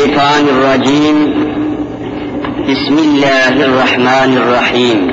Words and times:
الشيطان 0.00 0.44
الرجيم. 0.48 1.16
بسم 2.70 2.98
الله 2.98 3.48
الرحمن 3.48 4.36
الرحيم. 4.36 5.10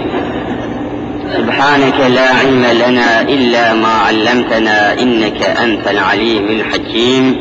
سبحانك 1.37 1.99
لا 2.15 2.29
علم 2.35 2.65
لنا 2.65 3.21
إلا 3.21 3.73
ما 3.73 3.87
علمتنا 3.87 5.01
إنك 5.01 5.41
أنت 5.43 5.87
العليم 5.87 6.45
الحكيم. 6.47 7.35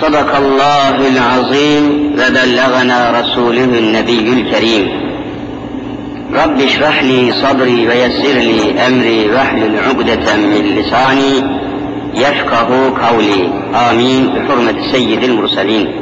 صدق 0.00 0.36
الله 0.36 1.08
العظيم. 1.08 2.12
وبلغنا 2.14 3.20
رسوله 3.20 3.64
النبي 3.64 4.32
الكريم. 4.32 4.88
رب 6.34 6.60
اشرح 6.60 7.02
لي 7.02 7.32
صدري 7.32 7.88
ويسر 7.88 8.38
لي 8.38 8.86
أمري 8.86 9.30
واحلل 9.30 9.78
عقدة 9.78 10.36
من 10.36 10.62
لساني 10.78 11.34
يفقه 12.14 12.68
قولي. 13.08 13.50
آمين. 13.90 14.26
بحرمة 14.26 14.92
سيد 14.92 15.24
المرسلين. 15.24 16.01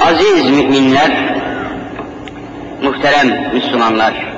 Aziz 0.00 0.50
müminler, 0.50 1.10
muhterem 2.82 3.54
Müslümanlar, 3.54 4.32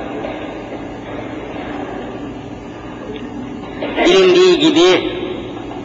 bilindiği 4.05 4.59
gibi 4.59 5.11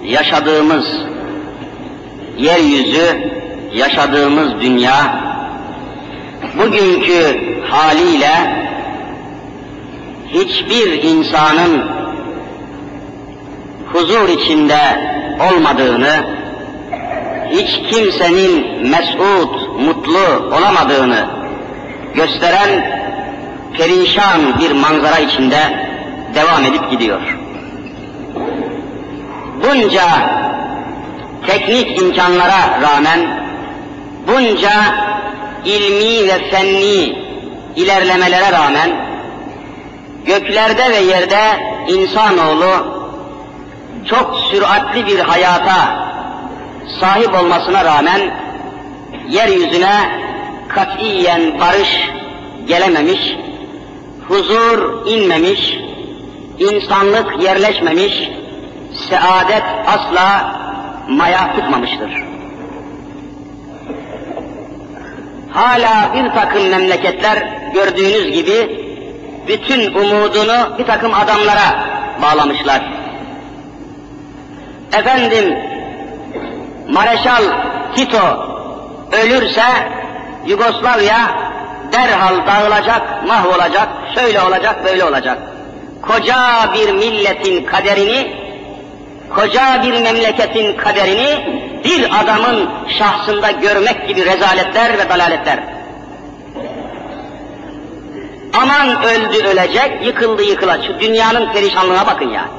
yaşadığımız 0.05 0.85
yeryüzü, 2.39 3.31
yaşadığımız 3.75 4.61
dünya, 4.61 5.25
bugünkü 6.59 7.41
haliyle 7.71 8.35
hiçbir 10.29 11.03
insanın 11.03 11.83
huzur 13.93 14.29
içinde 14.29 14.79
olmadığını, 15.51 16.38
hiç 17.51 17.91
kimsenin 17.91 18.89
mesut, 18.89 19.69
mutlu 19.79 20.57
olamadığını 20.57 21.27
gösteren 22.15 22.99
perişan 23.79 24.61
bir 24.61 24.71
manzara 24.71 25.19
içinde 25.19 25.89
devam 26.35 26.65
edip 26.65 26.91
gidiyor. 26.91 27.21
Bunca 29.63 30.05
teknik 31.47 32.03
imkanlara 32.03 32.81
rağmen, 32.83 33.21
bunca 34.27 34.73
ilmi 35.65 36.29
ve 36.29 36.51
fenni 36.51 37.19
ilerlemelere 37.77 38.53
rağmen, 38.53 38.91
göklerde 40.27 40.91
ve 40.91 40.97
yerde 40.97 41.41
insanoğlu 41.89 42.99
çok 44.11 44.37
süratli 44.51 45.07
bir 45.07 45.19
hayata 45.19 46.08
sahip 47.01 47.35
olmasına 47.35 47.85
rağmen 47.85 48.21
yeryüzüne 49.29 50.23
katiyen 50.69 51.61
barış 51.61 52.09
gelememiş, 52.67 53.37
huzur 54.29 55.07
inmemiş, 55.07 55.79
insanlık 56.59 57.43
yerleşmemiş, 57.43 58.31
saadet 59.11 59.63
asla 59.87 60.59
maya 61.09 61.53
tutmamıştır. 61.57 62.11
Hala 65.51 66.15
bir 66.15 66.31
takım 66.41 66.69
memleketler 66.69 67.49
gördüğünüz 67.75 68.33
gibi 68.33 68.89
bütün 69.49 69.95
umudunu 69.95 70.79
bir 70.79 70.87
takım 70.87 71.15
adamlara 71.15 71.89
bağlamışlar. 72.23 72.93
Efendim, 74.93 75.59
Mareşal 76.89 77.43
Tito 77.97 78.49
ölürse 79.13 79.63
Yugoslavya 80.47 81.19
derhal 81.93 82.47
dağılacak, 82.47 83.27
mahvolacak, 83.27 83.89
şöyle 84.15 84.43
olacak, 84.43 84.85
böyle 84.85 85.05
olacak. 85.05 85.39
Koca 86.03 86.71
bir 86.75 86.93
milletin 86.93 87.65
kaderini, 87.65 88.37
koca 89.35 89.83
bir 89.83 90.03
memleketin 90.03 90.77
kaderini 90.77 91.59
bir 91.85 92.21
adamın 92.21 92.71
şahsında 92.99 93.51
görmek 93.51 94.09
gibi 94.09 94.25
rezaletler 94.25 94.99
ve 94.99 95.09
dalaletler. 95.09 95.59
Aman 98.63 99.03
öldü 99.03 99.47
ölecek, 99.47 100.07
yıkıldı 100.07 100.43
yıkılacak. 100.43 101.01
Dünyanın 101.01 101.53
perişanlığına 101.53 102.07
bakın 102.07 102.31
ya. 102.31 102.58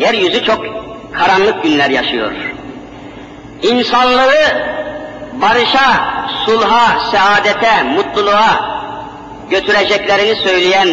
Yeryüzü 0.00 0.44
çok 0.44 0.64
karanlık 1.12 1.62
günler 1.62 1.90
yaşıyor. 1.90 2.32
İnsanlığı 3.62 4.32
barışa, 5.32 6.04
sulha, 6.46 7.00
saadete, 7.12 7.82
mutluluğa 7.82 8.80
götüreceklerini 9.50 10.36
söyleyen 10.36 10.88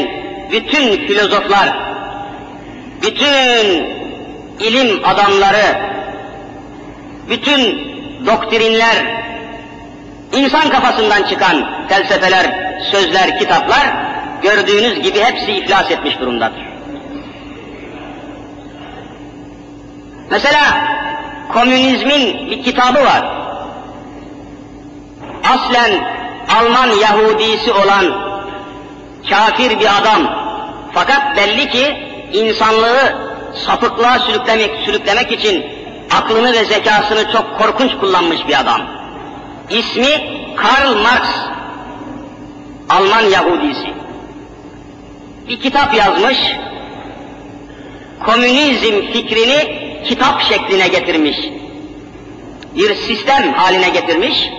bütün 0.51 1.07
filozoflar, 1.07 1.79
bütün 3.01 3.87
ilim 4.59 5.01
adamları, 5.05 5.81
bütün 7.29 7.59
doktrinler, 8.25 8.95
insan 10.31 10.69
kafasından 10.69 11.23
çıkan 11.23 11.87
felsefeler, 11.89 12.77
sözler, 12.91 13.39
kitaplar 13.39 13.87
gördüğünüz 14.41 15.01
gibi 15.01 15.19
hepsi 15.19 15.51
iflas 15.51 15.91
etmiş 15.91 16.19
durumdadır. 16.19 16.76
Mesela 20.31 20.61
komünizmin 21.53 22.49
bir 22.51 22.63
kitabı 22.63 22.99
var. 22.99 23.37
Aslen 25.43 25.91
Alman 26.59 26.89
Yahudisi 26.89 27.71
olan 27.71 28.05
kafir 29.29 29.79
bir 29.79 29.97
adam. 30.01 30.47
Fakat 30.93 31.37
belli 31.37 31.69
ki 31.69 31.97
insanlığı 32.33 33.27
sapıklığa 33.65 34.19
sürüklemek, 34.19 34.71
sürüklemek 34.85 35.31
için 35.31 35.65
aklını 36.11 36.53
ve 36.53 36.65
zekasını 36.65 37.31
çok 37.31 37.59
korkunç 37.59 37.91
kullanmış 37.99 38.47
bir 38.47 38.59
adam. 38.59 38.81
İsmi 39.69 40.07
Karl 40.55 40.95
Marx. 40.95 41.27
Alman 42.89 43.21
Yahudisi. 43.21 43.93
Bir 45.49 45.59
kitap 45.59 45.93
yazmış. 45.93 46.37
Komünizm 48.25 49.11
fikrini 49.13 49.86
kitap 50.05 50.41
şekline 50.41 50.87
getirmiş. 50.87 51.37
Bir 52.75 52.95
sistem 52.95 53.53
haline 53.53 53.89
getirmiş. 53.89 54.49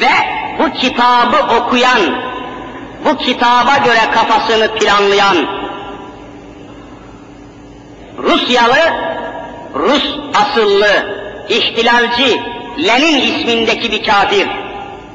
Ve 0.00 0.12
bu 0.58 0.72
kitabı 0.72 1.54
okuyan, 1.60 2.00
bu 3.04 3.16
kitaba 3.16 3.76
göre 3.84 4.10
kafasını 4.14 4.74
planlayan 4.74 5.36
Rusyalı, 8.18 8.92
Rus 9.74 10.04
asıllı, 10.34 11.16
ihtilalci 11.48 12.40
Lenin 12.78 13.20
ismindeki 13.20 13.92
bir 13.92 14.04
kafir, 14.04 14.48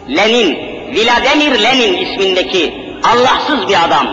Lenin, 0.09 0.57
Vladimir 0.95 1.63
Lenin 1.63 1.97
ismindeki 1.97 2.73
Allahsız 3.03 3.67
bir 3.67 3.85
adam, 3.85 4.07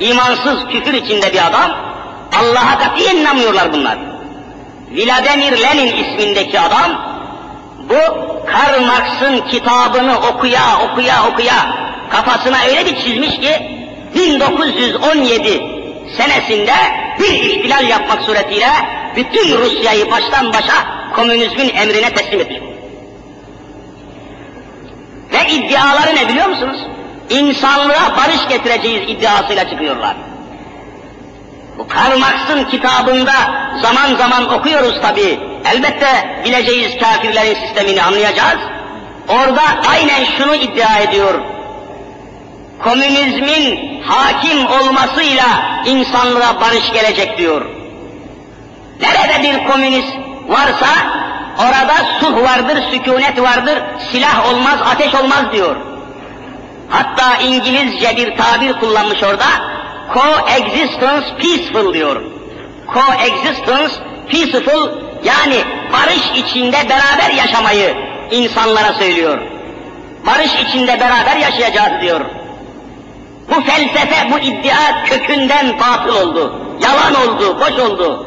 imansız 0.00 0.68
küfür 0.70 0.94
içinde 0.94 1.32
bir 1.32 1.46
adam, 1.46 1.95
Allah'a 2.40 2.78
katiyen 2.78 3.16
inanmıyorlar 3.16 3.72
bunlar. 3.72 3.98
Vladimir 4.90 5.62
Lenin 5.62 5.96
ismindeki 5.96 6.60
adam, 6.60 7.16
bu 7.88 8.26
Karl 8.46 8.80
Marx'ın 8.80 9.40
kitabını 9.40 10.18
okuya 10.18 10.62
okuya 10.84 11.26
okuya 11.32 11.54
kafasına 12.10 12.56
öyle 12.68 12.86
bir 12.86 12.96
çizmiş 12.96 13.40
ki 13.40 13.52
1917 14.14 15.62
senesinde 16.16 16.74
bir 17.20 17.32
ihtilal 17.32 17.88
yapmak 17.88 18.22
suretiyle 18.22 18.70
bütün 19.16 19.58
Rusya'yı 19.58 20.10
baştan 20.10 20.52
başa 20.52 20.74
komünizmin 21.14 21.68
emrine 21.68 22.14
teslim 22.14 22.40
etmiş. 22.40 22.60
Ve 25.32 25.50
iddiaları 25.50 26.16
ne 26.16 26.28
biliyor 26.28 26.48
musunuz? 26.48 26.80
İnsanlığa 27.30 28.16
barış 28.16 28.48
getireceğiz 28.48 29.10
iddiasıyla 29.10 29.68
çıkıyorlar. 29.70 30.16
Bu 31.78 31.88
Karl 31.88 32.18
Marx'ın 32.18 32.64
kitabında 32.64 33.32
zaman 33.82 34.16
zaman 34.16 34.54
okuyoruz 34.54 35.00
tabi. 35.02 35.40
Elbette 35.64 36.40
bileceğiz 36.44 36.98
kafirlerin 37.00 37.54
sistemini 37.54 38.02
anlayacağız. 38.02 38.58
Orada 39.28 39.62
aynen 39.90 40.24
şunu 40.38 40.54
iddia 40.54 40.98
ediyor. 40.98 41.34
Komünizmin 42.84 44.02
hakim 44.02 44.66
olmasıyla 44.66 45.44
insanlığa 45.86 46.60
barış 46.60 46.92
gelecek 46.92 47.38
diyor. 47.38 47.62
Nerede 49.00 49.42
bir 49.42 49.64
komünist 49.64 50.16
varsa 50.48 50.88
orada 51.58 51.94
sulh 52.20 52.42
vardır, 52.42 52.82
sükunet 52.92 53.42
vardır, 53.42 53.78
silah 54.12 54.52
olmaz, 54.52 54.78
ateş 54.92 55.14
olmaz 55.14 55.52
diyor. 55.52 55.76
Hatta 56.88 57.36
İngilizce 57.36 58.16
bir 58.16 58.36
tabir 58.36 58.72
kullanmış 58.72 59.22
orada, 59.22 59.46
coexistence 60.14 61.26
peaceful 61.38 61.94
diyor. 61.94 62.22
Coexistence 62.94 63.94
peaceful 64.30 64.90
yani 65.24 65.64
barış 65.92 66.30
içinde 66.36 66.76
beraber 66.88 67.34
yaşamayı 67.36 67.94
insanlara 68.30 68.92
söylüyor. 68.92 69.38
Barış 70.26 70.54
içinde 70.54 71.00
beraber 71.00 71.36
yaşayacağız 71.36 72.02
diyor. 72.02 72.20
Bu 73.50 73.60
felsefe, 73.60 74.30
bu 74.32 74.38
iddia 74.38 75.04
kökünden 75.04 75.80
batıl 75.80 76.16
oldu. 76.16 76.60
Yalan 76.80 77.14
oldu, 77.14 77.60
boş 77.60 77.78
oldu. 77.78 78.26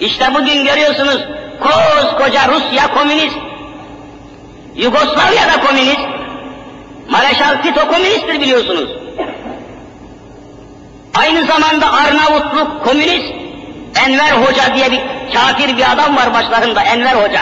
İşte 0.00 0.34
bugün 0.34 0.64
görüyorsunuz 0.64 1.18
koskoca 1.60 2.48
Rusya 2.48 2.94
komünist, 2.94 3.38
Yugoslavya 4.76 5.42
da 5.42 5.66
komünist, 5.66 6.00
Mareşal 7.08 7.62
Tito 7.62 7.88
komünisttir 7.88 8.40
biliyorsunuz. 8.40 8.90
Aynı 11.14 11.44
zamanda 11.46 11.92
Arnavutluk 11.92 12.84
komünist, 12.84 13.32
Enver 14.06 14.32
Hoca 14.32 14.74
diye 14.74 14.92
bir 14.92 15.00
kafir 15.34 15.76
bir 15.76 15.92
adam 15.92 16.16
var 16.16 16.34
başlarında, 16.34 16.82
Enver 16.82 17.14
Hoca. 17.14 17.40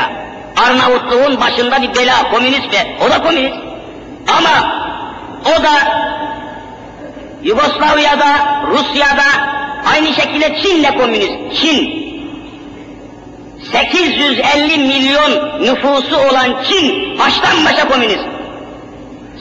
Arnavutluğun 0.57 1.41
başında 1.41 1.83
bir 1.83 1.95
bela, 1.95 2.31
komünist 2.31 2.73
de, 2.73 2.97
o 3.07 3.11
da 3.11 3.23
komünist. 3.23 3.57
Ama 4.39 4.73
o 5.45 5.63
da 5.63 5.71
Yugoslavya'da, 7.43 8.63
Rusya'da, 8.71 9.51
aynı 9.93 10.15
şekilde 10.15 10.63
Çin'le 10.63 10.99
komünist. 10.99 11.61
Çin, 11.61 12.01
850 13.73 14.79
milyon 14.79 15.61
nüfusu 15.63 16.17
olan 16.17 16.63
Çin 16.69 17.19
baştan 17.19 17.65
başa 17.65 17.89
komünist. 17.89 18.25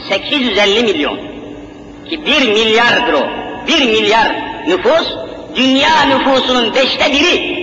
850 0.10 0.84
milyon. 0.84 1.18
Ki 2.10 2.26
bir 2.26 2.50
milyardır 2.50 3.14
o. 3.14 3.49
Bir 3.68 3.86
milyar 3.86 4.36
nüfus, 4.68 5.08
dünya 5.56 6.06
nüfusunun 6.06 6.76
beşte 6.76 7.12
biri 7.12 7.60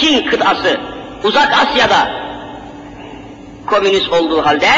Çin 0.00 0.26
kıtası, 0.30 0.80
uzak 1.24 1.52
Asya'da 1.52 2.08
komünist 3.66 4.12
olduğu 4.12 4.46
halde 4.46 4.68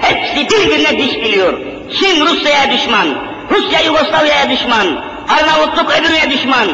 hepsi 0.00 0.48
birbirine 0.50 0.98
diş 0.98 1.14
biliyor. 1.14 1.60
Çin 1.98 2.26
Rusya'ya 2.26 2.70
düşman, 2.70 3.06
Rusya 3.50 3.80
Yugoslavya'ya 3.80 4.50
düşman, 4.50 4.86
Arnavutluk 5.28 5.90
öbürüne 5.90 6.30
düşman. 6.30 6.68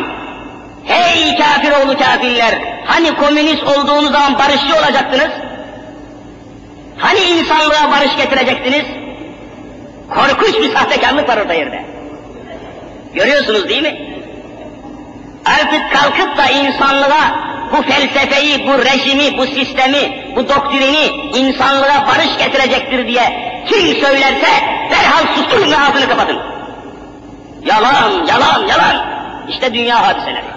Hey 0.84 1.36
kafir 1.38 1.72
oğlu 1.72 1.98
kafirler, 1.98 2.58
hani 2.84 3.14
komünist 3.14 3.64
olduğunuz 3.64 4.12
zaman 4.12 4.38
barışçı 4.38 4.74
olacaktınız? 4.74 5.30
Hani 6.98 7.20
insanlığa 7.20 7.90
barış 7.90 8.16
getirecektiniz? 8.16 8.84
Korkunç 10.14 10.54
bir 10.60 10.74
sahtekarlık 10.74 11.28
var 11.28 11.36
orada 11.36 11.54
yerde. 11.54 11.84
Görüyorsunuz 13.14 13.68
değil 13.68 13.82
mi? 13.82 14.22
Artık 15.46 15.92
kalkıp 15.92 16.36
da 16.36 16.46
insanlığa 16.46 17.52
bu 17.72 17.82
felsefeyi, 17.82 18.66
bu 18.66 18.84
rejimi, 18.84 19.38
bu 19.38 19.46
sistemi, 19.46 20.32
bu 20.36 20.48
doktrini 20.48 21.06
insanlığa 21.34 22.06
barış 22.08 22.38
getirecektir 22.38 23.08
diye 23.08 23.52
kim 23.66 23.80
söylerse 23.80 24.48
derhal 24.90 25.34
susturun 25.36 25.70
ve 25.70 25.76
ağzını 25.76 26.08
kapatın. 26.08 26.38
Yalan, 27.64 28.26
yalan, 28.26 28.66
yalan. 28.68 29.06
İşte 29.48 29.74
dünya 29.74 30.08
hadiseleri. 30.08 30.52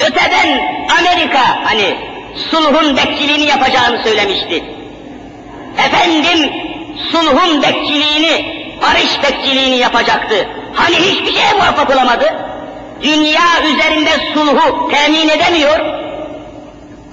Öteden 0.00 0.78
Amerika 1.00 1.40
hani 1.64 1.96
sulhun 2.50 2.96
bekçiliğini 2.96 3.44
yapacağını 3.44 4.02
söylemişti. 4.02 4.64
Efendim 5.78 6.52
sulhun 7.12 7.62
bekçiliğini, 7.62 8.57
barış 8.82 9.22
bekçiliğini 9.22 9.76
yapacaktı. 9.76 10.48
Hani 10.74 10.96
hiçbir 10.96 11.32
şeye 11.32 11.52
muvaffak 11.52 11.90
olamadı. 11.90 12.36
Dünya 13.02 13.42
üzerinde 13.64 14.10
sulhu 14.34 14.90
temin 14.90 15.28
edemiyor. 15.28 15.78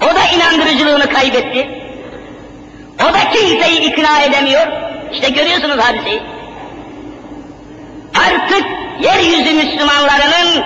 O 0.02 0.16
da 0.16 0.36
inandırıcılığını 0.36 1.14
kaybetti. 1.14 1.68
O 3.10 3.14
da 3.14 3.30
kimseyi 3.32 3.80
ikna 3.80 4.22
edemiyor. 4.22 4.68
İşte 5.14 5.30
görüyorsunuz 5.30 5.78
hadiseyi. 5.78 6.22
Artık 8.16 8.66
yeryüzü 9.02 9.54
Müslümanlarının 9.54 10.64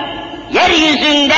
yeryüzünde 0.52 1.34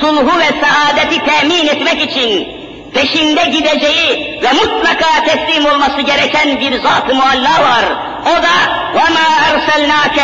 sulhu 0.00 0.38
ve 0.38 0.66
saadeti 0.66 1.24
temin 1.24 1.66
etmek 1.66 2.10
için 2.10 2.48
peşinde 2.94 3.44
gideceği 3.44 4.40
ve 4.42 4.52
mutlaka 4.52 5.24
teslim 5.24 5.66
olması 5.66 6.00
gereken 6.00 6.60
bir 6.60 6.82
zat-ı 6.82 7.14
mualla 7.14 7.62
var. 7.62 8.13
O 8.25 8.43
da 8.43 8.79
وَمَا 8.97 9.27
أَرْسَلْنَاكَ 9.49 10.19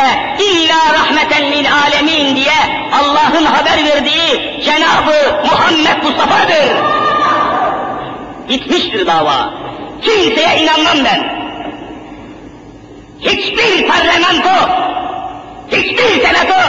اِلَّا 0.47 0.81
رَحْمَةً 0.99 1.33
لِلْعَالَمِينَ 1.53 2.35
diye 2.35 2.59
Allah'ın 2.99 3.45
haber 3.45 3.85
verdiği 3.85 4.61
Cenab-ı 4.65 5.41
Muhammed 5.45 6.03
Mustafa'dır. 6.03 6.75
Gitmiştir 8.47 9.07
dava. 9.07 9.53
Kimseye 10.01 10.57
inanmam 10.63 11.05
ben. 11.05 11.35
Hiçbir 13.19 13.87
parlamento, 13.87 14.69
hiçbir 15.71 16.25
senato, 16.25 16.61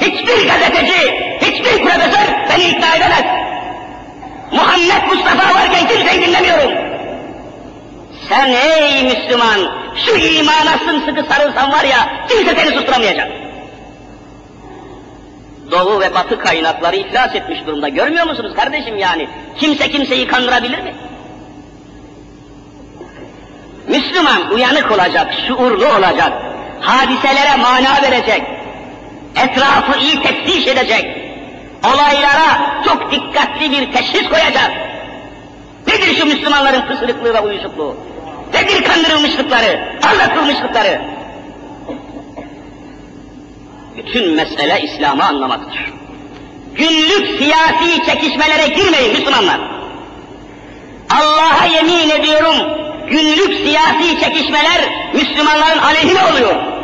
hiçbir 0.00 0.48
gazeteci, 0.48 1.36
hiçbir 1.40 1.82
profesör 1.84 2.34
beni 2.50 2.64
ikna 2.64 2.96
edemez. 2.96 3.24
Muhammed 4.52 5.02
Mustafa 5.08 5.54
varken 5.54 5.88
kimseyi 5.88 6.22
dinlemiyorum. 6.22 6.83
Sen 8.29 8.49
ey 8.49 9.03
Müslüman, 9.03 9.59
şu 10.05 10.15
imana 10.15 10.77
sımsıkı 10.87 11.33
sarılsan 11.33 11.71
var 11.71 11.83
ya, 11.83 12.27
kimse 12.29 12.55
seni 12.55 12.75
susturamayacak. 12.75 13.27
Doğu 15.71 15.99
ve 15.99 16.13
batı 16.15 16.39
kaynakları 16.39 16.95
iflas 16.95 17.35
etmiş 17.35 17.65
durumda. 17.67 17.89
Görmüyor 17.89 18.25
musunuz 18.25 18.53
kardeşim 18.55 18.97
yani? 18.97 19.29
Kimse 19.57 19.89
kimseyi 19.89 20.27
kandırabilir 20.27 20.79
mi? 20.79 20.95
Müslüman 23.87 24.51
uyanık 24.51 24.91
olacak, 24.91 25.33
şuurlu 25.47 25.85
olacak, 25.85 26.33
hadiselere 26.81 27.55
mana 27.55 28.01
verecek, 28.01 28.41
etrafı 29.35 29.99
iyi 29.99 30.21
teftiş 30.21 30.67
edecek, 30.67 31.05
olaylara 31.83 32.81
çok 32.85 33.11
dikkatli 33.11 33.71
bir 33.71 33.93
teşhis 33.93 34.29
koyacak. 34.29 34.71
Nedir 35.87 36.15
şu 36.15 36.25
Müslümanların 36.25 36.81
pısırıklığı 36.81 37.33
ve 37.33 37.39
uyuşukluğu? 37.39 37.97
Nedir 38.53 38.83
kandırılmışlıkları, 38.83 39.99
aldatılmışlıkları? 40.03 41.01
Bütün 43.97 44.35
mesele 44.35 44.81
İslam'ı 44.81 45.23
anlamaktır. 45.23 45.93
Günlük 46.75 47.39
siyasi 47.39 48.05
çekişmelere 48.05 48.67
girmeyin 48.67 49.11
Müslümanlar. 49.11 49.59
Allah'a 51.09 51.65
yemin 51.65 52.09
ediyorum, 52.09 52.55
günlük 53.09 53.53
siyasi 53.53 54.19
çekişmeler 54.23 54.81
Müslümanların 55.13 55.77
aleyhine 55.77 56.19
oluyor. 56.31 56.74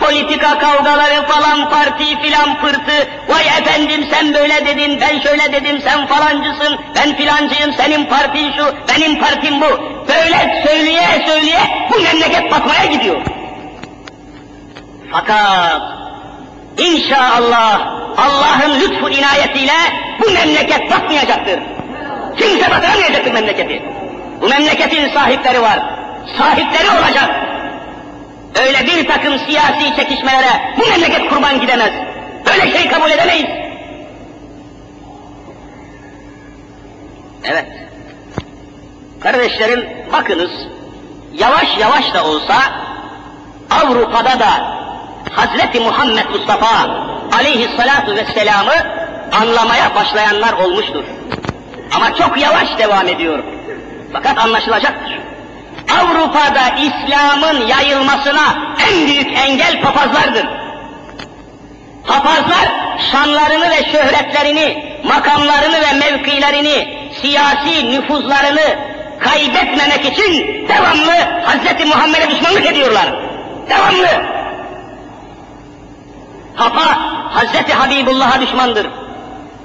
Politika 0.00 0.58
kavgaları 0.58 1.26
falan 1.26 1.70
parti 1.70 2.22
filan 2.22 2.60
pırtı, 2.60 3.08
vay 3.28 3.46
efendim 3.46 4.06
sen 4.10 4.34
böyle 4.34 4.66
dedin, 4.66 5.00
ben 5.00 5.20
şöyle 5.20 5.52
dedim, 5.52 5.80
sen 5.84 6.06
falancısın, 6.06 6.78
ben 6.96 7.16
filancıyım, 7.16 7.72
senin 7.72 8.04
partin 8.04 8.52
şu, 8.52 8.74
benim 8.88 9.20
partim 9.20 9.60
bu. 9.60 9.94
Böyle 10.08 10.64
söyleye 10.66 11.26
söyleye 11.26 11.60
bu 11.90 12.02
memleket 12.02 12.50
batmaya 12.52 12.84
gidiyor. 12.84 13.22
Fakat 15.12 15.82
inşallah 16.78 17.80
Allah'ın 18.16 18.80
lütfu 18.80 19.10
inayetiyle 19.10 19.72
bu 20.20 20.30
memleket 20.30 20.90
batmayacaktır. 20.90 21.60
Kimse 22.36 22.70
batıramayacaktır 22.70 23.32
memleketi. 23.32 23.82
Bu 24.40 24.48
memleketin 24.48 25.14
sahipleri 25.14 25.62
var. 25.62 25.78
Sahipleri 26.38 26.90
olacak. 26.90 27.30
Öyle 28.62 28.86
bir 28.86 29.08
takım 29.08 29.38
siyasi 29.38 29.96
çekişmelere 29.96 30.74
bu 30.76 30.90
memleket 30.90 31.28
kurban 31.28 31.60
gidemez. 31.60 31.90
Böyle 32.46 32.78
şey 32.78 32.88
kabul 32.88 33.10
edemeyiz. 33.10 33.46
Evet. 37.44 37.66
Kardeşlerim 39.20 39.88
bakınız, 40.12 40.50
yavaş 41.32 41.78
yavaş 41.78 42.14
da 42.14 42.24
olsa 42.24 42.54
Avrupa'da 43.70 44.40
da 44.40 44.74
Hazreti 45.32 45.80
Muhammed 45.80 46.26
Mustafa 46.30 46.90
aleyhissalatu 47.38 48.16
vesselam'ı 48.16 48.74
anlamaya 49.32 49.94
başlayanlar 49.94 50.52
olmuştur. 50.52 51.04
Ama 51.96 52.14
çok 52.14 52.40
yavaş 52.40 52.78
devam 52.78 53.08
ediyor. 53.08 53.44
Fakat 54.12 54.38
anlaşılacaktır. 54.38 55.18
Avrupa'da 55.90 56.68
İslam'ın 56.68 57.66
yayılmasına 57.66 58.74
en 58.90 59.06
büyük 59.06 59.38
engel 59.38 59.82
papazlardır. 59.82 60.46
Papazlar 62.06 62.68
şanlarını 63.12 63.70
ve 63.70 63.92
şöhretlerini, 63.92 64.96
makamlarını 65.04 65.80
ve 65.80 65.92
mevkilerini, 65.92 67.08
siyasi 67.22 67.90
nüfuzlarını 67.90 68.78
kaybetmemek 69.18 70.04
için 70.04 70.66
devamlı 70.68 71.12
Hz. 71.46 71.86
Muhammed'e 71.86 72.30
düşmanlık 72.30 72.66
ediyorlar. 72.66 73.14
Devamlı. 73.70 74.08
Papa 76.56 76.98
Hz. 77.34 77.74
Habibullah'a 77.74 78.40
düşmandır. 78.40 78.86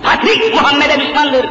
Patrik 0.03 0.53
Muhammed'e 0.53 0.99
düşmandır. 0.99 1.45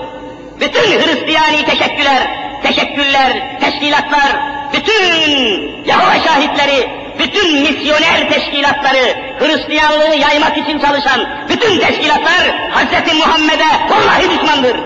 Bütün 0.60 1.00
Hristiyani 1.00 1.64
teşekkürler, 1.64 2.30
teşekkürler, 2.62 3.60
teşkilatlar, 3.60 4.36
bütün 4.72 5.84
Yahova 5.84 6.14
şahitleri, 6.26 6.88
bütün 7.18 7.60
misyoner 7.60 8.30
teşkilatları, 8.30 9.16
Hristiyanlığı 9.38 10.14
yaymak 10.14 10.58
için 10.58 10.78
çalışan 10.78 11.28
bütün 11.48 11.80
teşkilatlar 11.80 12.70
Hz. 12.74 13.14
Muhammed'e 13.18 13.64
vallahi 13.90 14.30
düşmandır. 14.30 14.76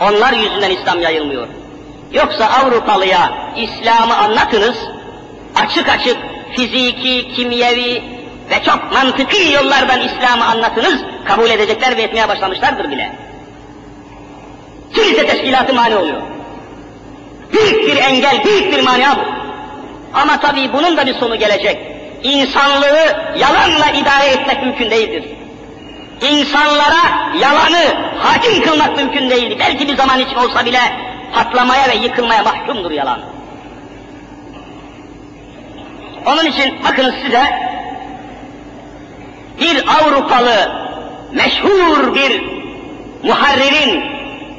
Onlar 0.00 0.32
yüzünden 0.32 0.70
İslam 0.70 1.00
yayılmıyor. 1.00 1.48
Yoksa 2.12 2.44
Avrupalıya 2.44 3.32
İslam'ı 3.56 4.16
anlatınız, 4.16 4.76
açık 5.54 5.88
açık 5.88 6.16
fiziki, 6.56 7.34
kimyevi 7.36 8.02
ve 8.50 8.64
çok 8.64 8.92
mantıklı 8.92 9.38
yollardan 9.38 10.00
İslam'ı 10.00 10.44
anlatınız, 10.44 11.00
kabul 11.24 11.50
edecekler 11.50 11.96
ve 11.96 12.02
etmeye 12.02 12.28
başlamışlardır 12.28 12.90
bile. 12.90 13.23
Kilise 14.94 15.26
teşkilatı 15.26 15.74
mani 15.74 15.96
oluyor. 15.96 16.22
Büyük 17.52 17.86
bir 17.86 17.96
engel, 17.96 18.44
büyük 18.44 18.72
bir 18.72 18.82
mania 18.82 19.16
bu. 19.16 19.20
Ama 20.14 20.40
tabii 20.40 20.72
bunun 20.72 20.96
da 20.96 21.06
bir 21.06 21.14
sonu 21.14 21.36
gelecek. 21.38 21.78
İnsanlığı 22.22 23.34
yalanla 23.38 23.90
idare 23.90 24.26
etmek 24.26 24.62
mümkün 24.62 24.90
değildir. 24.90 25.24
İnsanlara 26.22 27.32
yalanı 27.40 27.94
hakim 28.18 28.62
kılmak 28.62 28.96
mümkün 28.96 29.30
değildir. 29.30 29.56
Belki 29.60 29.88
bir 29.88 29.96
zaman 29.96 30.20
için 30.20 30.36
olsa 30.36 30.66
bile 30.66 30.80
patlamaya 31.34 31.88
ve 31.88 31.94
yıkılmaya 31.96 32.42
mahkumdur 32.42 32.90
yalan. 32.90 33.20
Onun 36.26 36.46
için 36.46 36.78
bakın 36.84 37.14
size 37.24 37.42
bir 39.60 39.84
Avrupalı 39.88 40.72
meşhur 41.32 42.14
bir 42.14 42.42
muharririn 43.22 44.13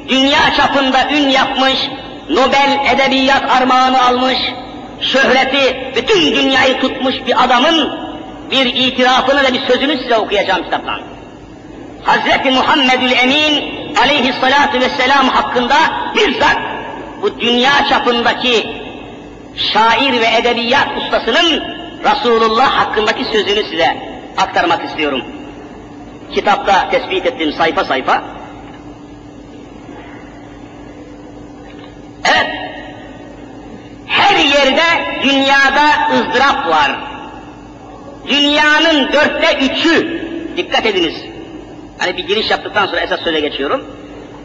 dünya 0.08 0.54
çapında 0.56 1.10
ün 1.10 1.28
yapmış, 1.28 1.78
Nobel 2.30 2.78
Edebiyat 2.94 3.50
Armağanı 3.50 4.02
almış, 4.02 4.38
şöhreti 5.00 5.92
bütün 5.96 6.36
dünyayı 6.36 6.80
tutmuş 6.80 7.14
bir 7.26 7.44
adamın 7.44 8.06
bir 8.50 8.66
itirafını 8.66 9.42
ve 9.42 9.52
bir 9.52 9.60
sözünü 9.60 9.98
size 9.98 10.16
okuyacağım 10.16 10.64
kitaptan. 10.64 11.00
Hazreti 12.04 12.50
Muhammedül 12.50 13.12
Emin 13.12 13.76
aleyhissalatu 14.02 14.80
vesselam 14.80 15.28
hakkında 15.28 15.74
bizzat 16.14 16.56
bu 17.22 17.40
dünya 17.40 17.70
çapındaki 17.88 18.66
şair 19.72 20.20
ve 20.20 20.26
edebiyat 20.38 20.88
ustasının 20.98 21.64
Resulullah 22.04 22.70
hakkındaki 22.70 23.24
sözünü 23.24 23.64
size 23.70 23.96
aktarmak 24.36 24.84
istiyorum. 24.84 25.22
Kitapta 26.34 26.88
tespit 26.90 27.26
ettiğim 27.26 27.52
sayfa 27.52 27.84
sayfa. 27.84 28.35
Evet, 32.30 32.46
her 34.06 34.36
yerde 34.36 34.82
dünyada 35.22 36.10
ızdırap 36.14 36.68
var. 36.68 36.90
Dünyanın 38.28 39.12
dörtte 39.12 39.58
üçü, 39.60 40.22
dikkat 40.56 40.86
ediniz, 40.86 41.14
hani 41.98 42.16
bir 42.16 42.26
giriş 42.26 42.50
yaptıktan 42.50 42.86
sonra 42.86 43.00
esas 43.00 43.20
söze 43.20 43.40
geçiyorum. 43.40 43.86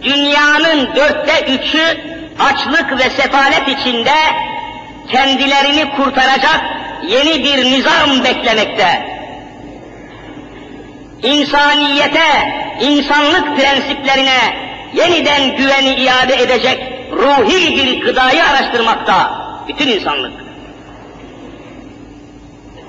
Dünyanın 0.04 0.96
dörtte 0.96 1.54
üçü 1.54 1.98
açlık 2.40 3.00
ve 3.00 3.10
sefalet 3.10 3.68
içinde 3.68 4.16
kendilerini 5.12 5.92
kurtaracak 5.96 6.62
yeni 7.08 7.44
bir 7.44 7.66
nizam 7.66 8.24
beklemekte. 8.24 9.12
İnsaniyete, 11.24 12.54
insanlık 12.82 13.58
prensiplerine 13.58 14.56
yeniden 14.94 15.56
güveni 15.56 15.94
iade 15.94 16.36
edecek 16.36 16.91
ruhi 17.22 17.76
bir 17.76 18.02
gıdayı 18.06 18.44
araştırmakta 18.44 19.32
bütün 19.68 19.88
insanlık. 19.88 20.32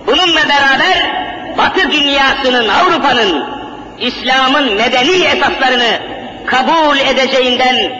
Bununla 0.07 0.41
beraber 0.49 1.23
Batı 1.59 1.91
dünyasının, 1.93 2.69
Avrupa'nın, 2.69 3.45
İslam'ın 3.99 4.75
medeni 4.75 5.25
esaslarını 5.25 6.01
kabul 6.47 6.99
edeceğinden, 6.99 7.93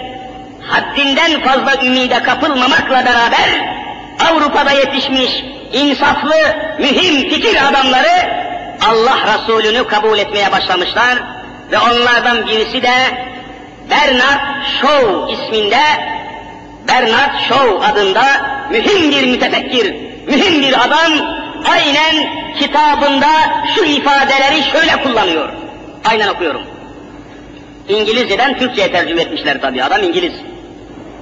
haddinden 0.67 1.43
fazla 1.43 1.85
ümide 1.85 2.23
kapılmamakla 2.23 3.05
beraber 3.07 3.79
Avrupa'da 4.31 4.73
yetişmiş 4.73 5.45
insaflı, 5.73 6.35
mühim 6.79 7.31
fikir 7.31 7.69
adamları 7.69 8.43
Allah 8.89 9.19
Resulü'nü 9.35 9.87
kabul 9.87 10.19
etmeye 10.19 10.53
başlamışlar 10.53 11.19
ve 11.73 11.79
onlardan 11.79 12.47
birisi 12.47 12.83
de 12.83 12.93
Bernard 13.91 14.41
Shaw 14.81 15.33
isminde 15.33 15.81
Bernard 16.89 17.39
Shaw 17.49 17.87
adında 17.87 18.23
mühim 18.71 19.11
bir 19.11 19.27
mütefekkir, 19.27 19.95
mühim 20.27 20.63
bir 20.63 20.85
adam 20.85 21.13
aynen 21.71 22.29
kitabında 22.59 23.29
şu 23.75 23.85
ifadeleri 23.85 24.63
şöyle 24.73 25.03
kullanıyor. 25.03 25.49
Aynen 26.05 26.29
okuyorum. 26.29 26.63
İngilizceden 27.89 28.59
Türkçe'ye 28.59 28.93
tercüme 28.93 29.23
etmişler 29.23 29.61
tabi. 29.61 29.85
Adam 29.85 30.03
İngiliz. 30.03 30.33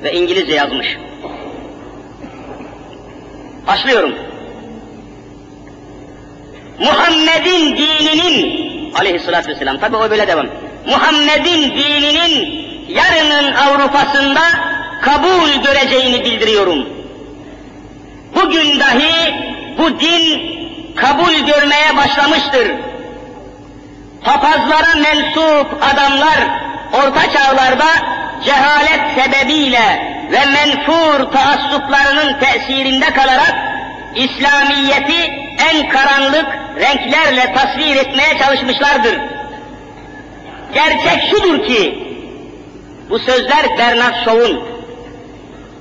Ve 0.03 0.13
İngilizce 0.13 0.55
yazmış. 0.55 0.97
Başlıyorum. 3.67 4.15
Muhammed'in 6.79 7.77
dininin 7.77 8.61
aleyhissalatü 8.95 9.49
vesselam 9.49 9.79
tabi 9.79 9.97
o 9.97 10.11
böyle 10.11 10.29
devam. 10.29 10.47
Muhammed'in 10.87 11.63
dininin 11.63 12.61
yarının 12.89 13.53
Avrupa'sında 13.53 14.41
kabul 15.01 15.63
göreceğini 15.65 16.25
bildiriyorum. 16.25 16.89
Bugün 18.35 18.81
dahi 18.81 19.35
bu 19.79 20.01
din 20.01 20.61
kabul 20.97 21.33
görmeye 21.33 21.97
başlamıştır. 21.97 22.71
Papazlara 24.25 24.95
mensup 24.95 25.83
adamlar 25.93 26.39
orta 26.93 27.33
çağlarda 27.33 27.87
cehalet 28.45 29.01
sebebiyle 29.17 30.11
ve 30.33 30.47
menfur 30.47 31.33
taassuplarının 31.33 32.41
tesirinde 32.41 33.07
kalarak 33.07 33.55
İslamiyeti 34.17 35.33
en 35.71 35.89
karanlık 35.89 36.47
renklerle 36.81 37.53
tasvir 37.55 37.97
etmeye 37.97 38.39
çalışmışlardır. 38.39 39.19
Gerçek 40.75 41.31
şudur 41.31 41.67
ki, 41.67 42.07
bu 43.11 43.19
sözler 43.19 43.79
Bernard 43.79 44.25
Shaw'un, 44.25 44.70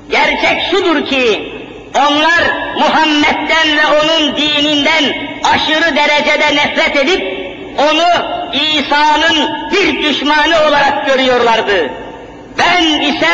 gerçek 0.09 0.61
şudur 0.71 1.05
ki, 1.05 1.53
onlar 1.95 2.73
Muhammed'den 2.77 3.77
ve 3.77 3.85
onun 3.87 4.37
dininden 4.37 5.03
aşırı 5.43 5.95
derecede 5.95 6.55
nefret 6.55 6.95
edip, 6.95 7.39
onu 7.77 8.07
İsa'nın 8.53 9.49
bir 9.71 10.03
düşmanı 10.03 10.67
olarak 10.67 11.05
görüyorlardı. 11.05 11.89
Ben 12.57 12.83
ise 12.83 13.27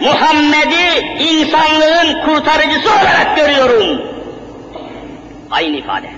Muhammed'i 0.00 1.06
insanlığın 1.22 2.20
kurtarıcısı 2.26 2.90
olarak 2.90 3.36
görüyorum. 3.36 4.02
Aynı 5.50 5.76
ifade. 5.76 6.08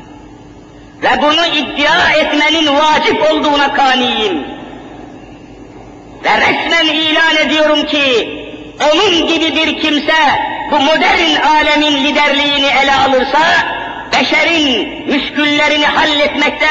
Ve 1.02 1.22
bunu 1.22 1.46
iddia 1.46 2.10
etmenin 2.10 2.66
vacip 2.66 3.32
olduğuna 3.32 3.74
kaniyim. 3.74 4.44
Ve 6.24 6.30
resmen 6.40 6.86
ilan 6.86 7.36
ediyorum 7.36 7.82
ki, 7.86 8.45
onun 8.80 9.26
gibi 9.26 9.56
bir 9.56 9.80
kimse 9.80 10.14
bu 10.70 10.80
modern 10.80 11.40
alemin 11.46 12.04
liderliğini 12.04 12.66
ele 12.66 12.94
alırsa, 12.94 13.38
beşerin 14.12 14.88
müşküllerini 15.06 15.86
halletmekte 15.86 16.66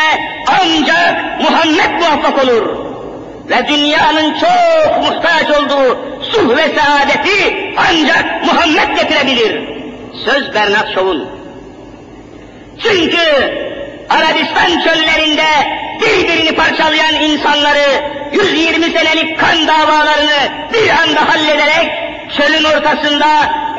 ancak 0.47 1.41
Muhammed 1.41 2.01
muvaffak 2.01 2.43
olur. 2.43 2.85
Ve 3.49 3.67
dünyanın 3.67 4.33
çok 4.33 4.97
muhtaç 5.03 5.49
olduğu 5.57 5.97
sulh 6.31 6.57
ve 6.57 6.67
saadeti 6.67 7.73
ancak 7.77 8.45
Muhammed 8.45 8.97
getirebilir. 8.97 9.61
Söz 10.25 10.53
Bernard 10.53 10.93
Shaw'un. 10.93 11.27
Çünkü 12.83 13.17
Arabistan 14.09 14.81
çöllerinde 14.83 15.45
birbirini 16.01 16.55
parçalayan 16.55 17.15
insanları 17.15 18.15
120 18.33 18.85
senelik 18.85 19.39
kan 19.39 19.67
davalarını 19.67 20.69
bir 20.73 20.89
anda 20.89 21.29
hallederek 21.29 21.91
çölün 22.37 22.63
ortasında 22.63 23.27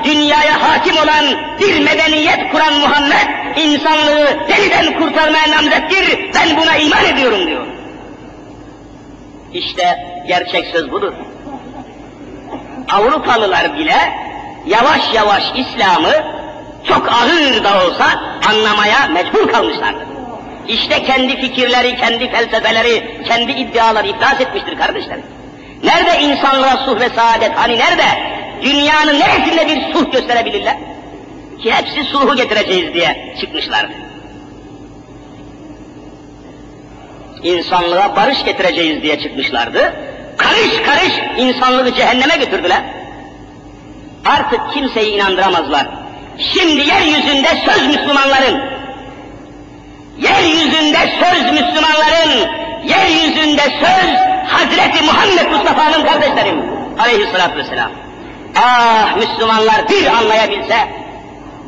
dünyaya 0.05 0.63
hakim 0.63 0.97
olan 0.97 1.25
bir 1.61 1.81
medeniyet 1.81 2.53
kuran 2.53 2.75
Muhammed 2.75 3.57
insanlığı 3.57 4.49
deliden 4.49 4.99
kurtarmaya 4.99 5.51
namzettir. 5.51 6.31
Ben 6.35 6.57
buna 6.57 6.77
iman 6.77 7.05
ediyorum 7.05 7.47
diyor. 7.47 7.67
İşte 9.53 9.99
gerçek 10.29 10.67
söz 10.67 10.91
budur. 10.91 11.13
Avrupalılar 12.93 13.79
bile 13.79 14.13
yavaş 14.67 15.15
yavaş 15.15 15.45
İslam'ı 15.55 16.13
çok 16.89 17.13
ağır 17.13 17.65
da 17.65 17.87
olsa 17.87 18.05
anlamaya 18.49 19.07
mecbur 19.13 19.49
kalmışlardır. 19.53 20.06
İşte 20.69 21.03
kendi 21.03 21.37
fikirleri, 21.41 21.97
kendi 21.97 22.31
felsefeleri, 22.31 23.23
kendi 23.29 23.53
iddiaları 23.53 24.07
iflas 24.07 24.41
etmiştir 24.41 24.77
kardeşlerim. 24.79 25.25
Nerede 25.85 26.23
insanlığa 26.23 26.77
suh 26.77 27.01
ve 27.01 27.09
saadet, 27.09 27.53
hani 27.55 27.79
nerede? 27.79 28.05
Dünyanın 28.63 29.21
neresinde 29.21 29.67
bir 29.67 29.93
suh 29.93 30.13
gösterebilirler? 30.13 30.77
Ki 31.63 31.73
hepsi 31.73 32.05
sulhu 32.05 32.37
getireceğiz 32.37 32.95
diye 32.95 33.37
çıkmışlardı. 33.41 33.93
İnsanlığa 37.43 38.17
barış 38.17 38.45
getireceğiz 38.45 39.03
diye 39.03 39.21
çıkmışlardı. 39.21 39.93
Karış 40.37 40.83
karış 40.87 41.13
insanlığı 41.39 41.95
cehenneme 41.95 42.37
götürdüler. 42.37 42.83
Artık 44.25 44.61
kimseyi 44.75 45.15
inandıramazlar. 45.15 45.87
Şimdi 46.39 46.81
yeryüzünde 46.81 47.49
söz 47.67 47.87
Müslümanların, 47.87 48.76
yeryüzünde 50.19 50.99
söz 51.21 51.53
Müslümanların, 51.53 52.49
yeryüzünde 52.85 53.63
söz 53.63 54.11
Hazreti 54.49 55.05
Muhammed 55.05 55.51
Mustafa'nın 55.51 56.07
kardeşlerim 56.07 56.63
aleyhissalatü 56.99 57.57
vesselam. 57.57 57.91
Ah 58.57 59.17
Müslümanlar 59.17 59.89
bir 59.89 60.07
anlayabilse, 60.07 60.77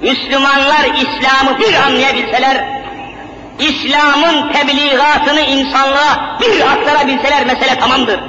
Müslümanlar 0.02 0.84
İslam'ı 0.84 1.58
bir 1.58 1.74
anlayabilseler, 1.74 2.64
İslam'ın 3.58 4.52
tebliğatını 4.52 5.40
insanlığa 5.40 6.38
bir 6.40 6.60
aktarabilseler 6.60 7.46
mesele 7.46 7.78
tamamdır. 7.80 8.20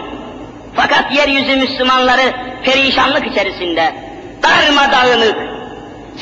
Fakat 0.76 1.16
yeryüzü 1.16 1.56
Müslümanları 1.56 2.34
perişanlık 2.64 3.28
içerisinde, 3.28 3.96
darmadağınık, 4.44 5.36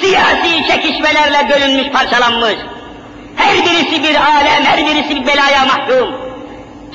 siyasi 0.01 0.67
çekişmelerle 0.67 1.49
bölünmüş, 1.49 1.91
parçalanmış. 1.91 2.55
Her 3.37 3.65
birisi 3.65 4.03
bir 4.03 4.15
alem, 4.15 4.63
her 4.63 4.77
birisi 4.87 5.15
bir 5.15 5.27
belaya 5.27 5.65
mahkum. 5.65 6.15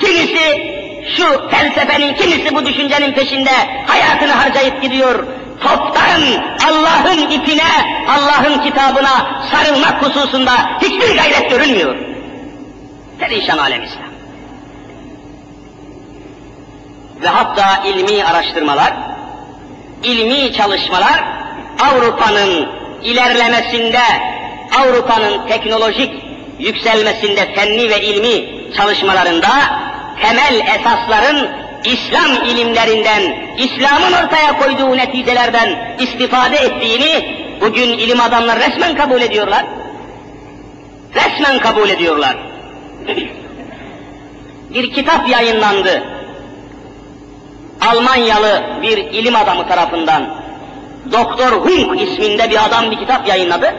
Kimisi 0.01 0.73
şu 1.17 1.49
felsefenin, 1.51 2.15
kimisi 2.15 2.55
bu 2.55 2.67
düşüncenin 2.67 3.13
peşinde 3.13 3.51
hayatını 3.87 4.33
harcayıp 4.33 4.83
gidiyor. 4.83 5.27
Toptan 5.61 6.23
Allah'ın 6.69 7.31
ipine, 7.31 7.63
Allah'ın 8.09 8.59
kitabına 8.59 9.43
sarılmak 9.53 10.03
hususunda 10.03 10.53
hiçbir 10.83 11.17
gayret 11.17 11.51
görünmüyor. 11.51 11.97
Perişan 13.19 13.59
alem 13.59 13.85
İslam. 13.85 14.13
Ve 17.23 17.29
hatta 17.29 17.83
ilmi 17.87 18.25
araştırmalar, 18.25 18.93
ilmi 20.03 20.53
çalışmalar 20.53 21.25
Avrupa'nın 21.91 22.69
ilerlemesinde, 23.03 24.01
Avrupa'nın 24.81 25.49
teknolojik 25.49 26.32
yükselmesinde 26.59 27.55
fenni 27.55 27.91
ve 27.91 28.03
ilmi 28.03 28.45
çalışmalarında 28.77 29.49
temel 30.21 30.79
esasların 30.79 31.49
İslam 31.85 32.45
ilimlerinden, 32.45 33.23
İslam'ın 33.59 34.13
ortaya 34.13 34.59
koyduğu 34.59 34.97
neticelerden 34.97 35.97
istifade 36.01 36.57
ettiğini 36.57 37.37
bugün 37.61 37.89
ilim 37.89 38.21
adamları 38.21 38.61
resmen 38.61 38.97
kabul 38.97 39.21
ediyorlar. 39.21 39.67
Resmen 41.15 41.59
kabul 41.59 41.89
ediyorlar. 41.89 42.37
bir 44.75 44.93
kitap 44.93 45.29
yayınlandı. 45.29 46.03
Almanyalı 47.81 48.63
bir 48.83 48.99
ilim 48.99 49.37
adamı 49.37 49.69
tarafından 49.69 50.43
Doktor 51.13 51.53
Hunk 51.53 52.01
isminde 52.01 52.51
bir 52.51 52.65
adam 52.65 52.91
bir 52.91 52.99
kitap 52.99 53.29
yayınladı. 53.29 53.75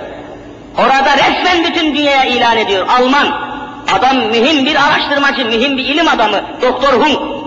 Orada 0.78 1.18
resmen 1.18 1.64
bütün 1.64 1.96
dünyaya 1.96 2.26
ilan 2.26 2.58
ediyor. 2.58 2.88
Alman. 2.88 3.54
Adam 3.98 4.18
mühim 4.18 4.66
bir 4.66 4.76
araştırmacı, 4.76 5.46
mühim 5.46 5.78
bir 5.78 5.86
ilim 5.86 6.08
adamı. 6.08 6.42
Doktor 6.62 6.94
Hunk. 6.94 7.44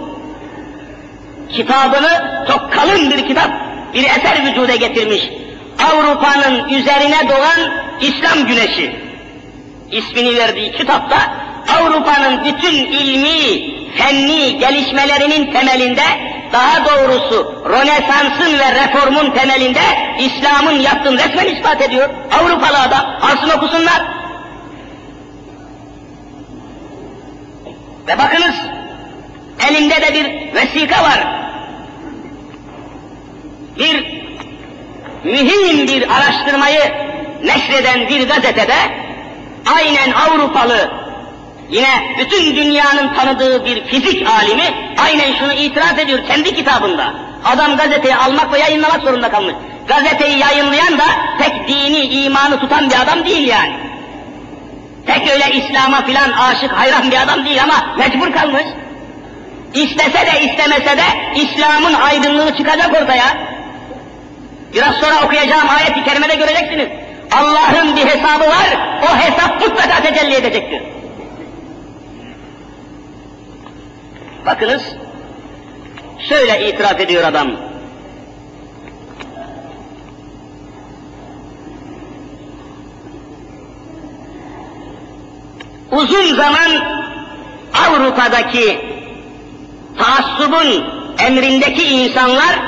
Kitabını 1.51 2.45
çok 2.49 2.73
kalın 2.73 3.11
bir 3.11 3.29
kitap, 3.29 3.51
bir 3.95 4.05
eser 4.05 4.47
vücuda 4.47 4.77
getirmiş. 4.77 5.31
Avrupa'nın 5.93 6.69
üzerine 6.69 7.29
doğan 7.29 7.73
İslam 8.01 8.47
güneşi. 8.47 8.97
ismini 9.91 10.37
verdiği 10.37 10.73
kitapta 10.73 11.17
Avrupa'nın 11.79 12.45
bütün 12.45 12.75
ilmi, 12.75 13.71
fenni 13.97 14.59
gelişmelerinin 14.59 15.53
temelinde 15.53 16.03
daha 16.57 16.85
doğrusu 16.85 17.63
Rönesans'ın 17.69 18.59
ve 18.59 18.75
reformun 18.75 19.31
temelinde 19.31 19.81
İslam'ın 20.19 20.79
yaptığını 20.81 21.19
resmen 21.19 21.47
ispat 21.47 21.83
ediyor. 21.83 22.09
Avrupalı 22.41 22.79
adam, 22.83 23.07
alsın 23.21 23.59
okusunlar. 23.59 24.03
Ve 28.09 28.19
bakınız, 28.19 28.55
elimde 29.71 29.95
de 29.95 30.15
bir 30.15 30.55
vesika 30.55 31.03
var. 31.03 31.27
Bir 33.79 34.23
mühim 35.25 35.89
bir 35.89 36.17
araştırmayı 36.17 36.81
neşreden 37.45 38.09
bir 38.09 38.29
gazetede 38.29 38.77
aynen 39.77 40.13
Avrupalı 40.13 41.06
Yine 41.71 42.17
bütün 42.19 42.57
dünyanın 42.57 43.15
tanıdığı 43.15 43.65
bir 43.65 43.85
fizik 43.85 44.29
alimi 44.29 44.65
aynen 44.99 45.35
şunu 45.39 45.53
itiraf 45.53 45.99
ediyor 45.99 46.19
kendi 46.27 46.55
kitabında. 46.55 47.15
Adam 47.45 47.77
gazeteyi 47.77 48.17
almak 48.17 48.53
ve 48.53 48.59
yayınlamak 48.59 49.03
zorunda 49.03 49.31
kalmış. 49.31 49.55
Gazeteyi 49.89 50.39
yayınlayan 50.39 50.99
da 50.99 51.05
pek 51.39 51.69
dini, 51.69 51.99
imanı 51.99 52.61
tutan 52.61 52.91
bir 52.91 53.01
adam 53.01 53.25
değil 53.25 53.49
yani. 53.49 53.75
Pek 55.07 55.31
öyle 55.31 55.45
İslam'a 55.55 56.03
filan 56.03 56.33
aşık, 56.33 56.73
hayran 56.73 57.11
bir 57.11 57.23
adam 57.23 57.45
değil 57.45 57.63
ama 57.63 57.97
mecbur 57.99 58.33
kalmış. 58.33 58.65
İstese 59.75 60.27
de 60.27 60.45
istemese 60.45 60.97
de 60.97 61.05
İslam'ın 61.35 61.95
aydınlığı 61.95 62.57
çıkacak 62.57 63.03
ortaya. 63.03 63.37
Biraz 64.75 64.95
sonra 64.95 65.25
okuyacağım 65.25 65.69
ayet-i 65.69 66.05
kerimede 66.05 66.35
göreceksiniz. 66.35 66.89
Allah'ın 67.33 67.97
bir 67.97 68.07
hesabı 68.07 68.45
var, 68.49 68.99
o 69.03 69.17
hesap 69.17 69.61
mutlaka 69.61 70.03
tecelli 70.03 70.35
edecektir. 70.35 70.96
Bakınız, 74.47 74.83
şöyle 76.29 76.69
itiraf 76.69 77.01
ediyor 77.01 77.25
adam. 77.25 77.51
Uzun 85.91 86.35
zaman 86.35 86.71
Avrupa'daki 87.89 88.79
taassubun 89.99 90.85
emrindeki 91.19 91.83
insanlar 91.83 92.59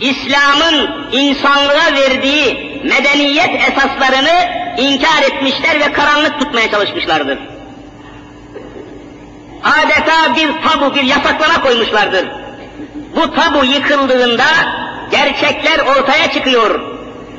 İslam'ın 0.00 0.90
insanlığa 1.12 1.92
verdiği 1.94 2.80
medeniyet 2.84 3.50
esaslarını 3.68 4.48
inkar 4.78 5.22
etmişler 5.22 5.80
ve 5.80 5.92
karanlık 5.92 6.40
tutmaya 6.40 6.70
çalışmışlardır 6.70 7.53
adeta 9.64 10.36
bir 10.36 10.68
tabu, 10.68 10.94
bir 10.94 11.02
yasaklama 11.02 11.62
koymuşlardır. 11.62 12.28
Bu 13.16 13.34
tabu 13.34 13.64
yıkıldığında 13.64 14.46
gerçekler 15.10 15.78
ortaya 15.78 16.30
çıkıyor. 16.32 16.80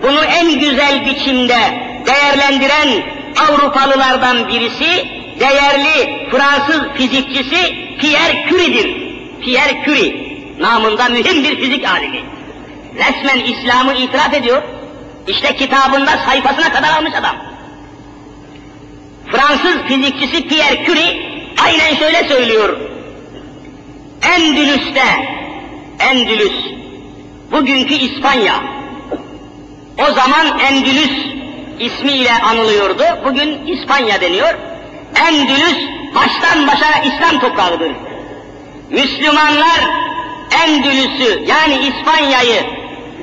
Bunu 0.03 0.23
en 0.23 0.59
güzel 0.59 1.05
biçimde 1.05 1.57
değerlendiren 2.05 3.03
Avrupalılardan 3.49 4.47
birisi, 4.47 5.07
değerli 5.39 6.27
Fransız 6.31 6.81
fizikçisi 6.97 7.75
Pierre 7.99 8.49
Curie'dir. 8.49 9.05
Pierre 9.41 9.83
Curie, 9.85 10.15
namında 10.59 11.09
mühim 11.09 11.43
bir 11.43 11.61
fizik 11.61 11.87
alimi. 11.89 12.23
Resmen 12.95 13.39
İslam'ı 13.39 13.93
itiraf 13.93 14.33
ediyor. 14.33 14.61
İşte 15.27 15.55
kitabında 15.55 16.11
sayfasına 16.25 16.73
kadar 16.73 16.97
almış 16.97 17.13
adam. 17.13 17.35
Fransız 19.31 19.77
fizikçisi 19.87 20.47
Pierre 20.47 20.85
Curie, 20.85 21.34
aynen 21.63 21.95
şöyle 21.95 22.27
söylüyor. 22.27 22.77
Endülüs'te, 24.35 25.03
Endülüs, 25.99 26.53
bugünkü 27.51 27.93
İspanya, 27.93 28.63
o 30.09 30.13
zaman 30.13 30.59
Endülüs 30.59 31.11
ismiyle 31.79 32.33
anılıyordu. 32.33 33.03
Bugün 33.25 33.67
İspanya 33.67 34.21
deniyor. 34.21 34.53
Endülüs 35.29 35.77
baştan 36.15 36.67
başa 36.67 36.99
İslam 37.03 37.39
toprağıdır. 37.39 37.91
Müslümanlar 38.89 39.79
Endülüs'ü 40.65 41.43
yani 41.47 41.73
İspanya'yı 41.73 42.63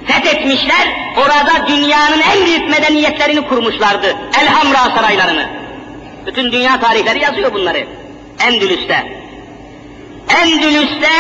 fethetmişler. 0.07 0.89
Orada 1.17 1.67
dünyanın 1.69 2.21
en 2.21 2.47
büyük 2.47 2.71
medeniyetlerini 2.71 3.49
kurmuşlardı. 3.49 4.17
Elhamra 4.43 4.97
saraylarını. 4.97 5.47
Bütün 6.27 6.53
dünya 6.53 6.81
tarihleri 6.81 7.23
yazıyor 7.23 7.55
bunları. 7.55 7.87
Endülüs'te. 8.47 9.23
Endülüs'te 10.43 11.11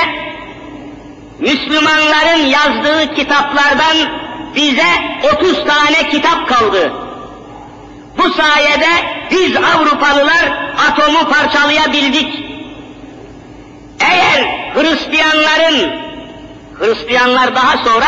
Müslümanların 1.39 2.47
yazdığı 2.47 3.15
kitaplardan 3.15 3.97
bize 4.55 4.89
30 5.37 5.65
tane 5.65 6.11
kitap 6.11 6.49
kaldı. 6.49 6.93
Bu 8.19 8.31
sayede 8.31 8.91
biz 9.31 9.57
Avrupalılar 9.57 10.73
atomu 10.89 11.31
parçalayabildik. 11.31 12.45
Eğer 14.01 14.45
Hristiyanların, 14.75 16.01
Hristiyanlar 16.79 17.55
daha 17.55 17.85
sonra 17.85 18.07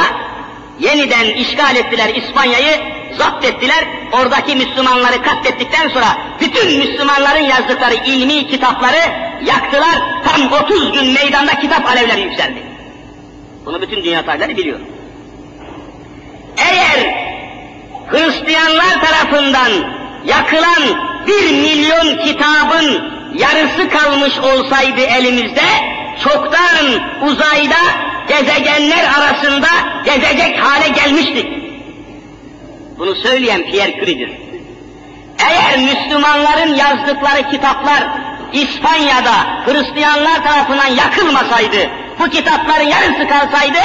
yeniden 0.81 1.27
işgal 1.27 1.77
ettiler 1.77 2.14
İspanya'yı, 2.14 2.93
zapt 3.18 3.44
ettiler, 3.44 3.85
oradaki 4.12 4.57
Müslümanları 4.57 5.22
katlettikten 5.22 5.88
sonra 5.88 6.07
bütün 6.40 6.79
Müslümanların 6.79 7.44
yazdıkları 7.44 7.94
ilmi 7.94 8.48
kitapları 8.48 9.00
yaktılar, 9.44 10.03
tam 10.24 10.62
30 10.62 10.92
gün 10.92 11.12
meydanda 11.12 11.55
kitap 11.61 11.87
alevleri 11.88 12.20
yükseldi. 12.20 12.62
Bunu 13.66 13.83
bütün 13.83 14.05
dünya 14.05 14.24
tarihleri 14.24 14.57
biliyor. 14.57 14.81
Eğer 16.59 17.24
Hristiyanlar 18.07 19.00
tarafından 19.00 19.72
yakılan 20.24 20.83
bir 21.27 21.50
milyon 21.53 22.24
kitabın 22.24 23.14
yarısı 23.35 23.88
kalmış 23.88 24.38
olsaydı 24.38 25.00
elimizde, 25.00 25.64
çoktan 26.22 26.87
uzayda 27.22 27.77
gezegenler 28.29 29.05
arasında 29.18 29.68
gezecek 30.05 30.59
hale 30.59 30.88
gelmiştik. 30.88 31.63
Bunu 32.98 33.14
söyleyen 33.14 33.62
Pierre 33.62 33.92
Curie'dir. 34.00 34.30
Eğer 35.38 35.78
Müslümanların 35.78 36.74
yazdıkları 36.74 37.50
kitaplar 37.50 38.04
İspanya'da 38.52 39.64
Hristiyanlar 39.66 40.44
tarafından 40.44 40.87
yakılmasaydı, 40.87 41.90
bu 42.18 42.30
kitapların 42.30 42.88
yarısı 42.88 43.28
kalsaydı, 43.28 43.78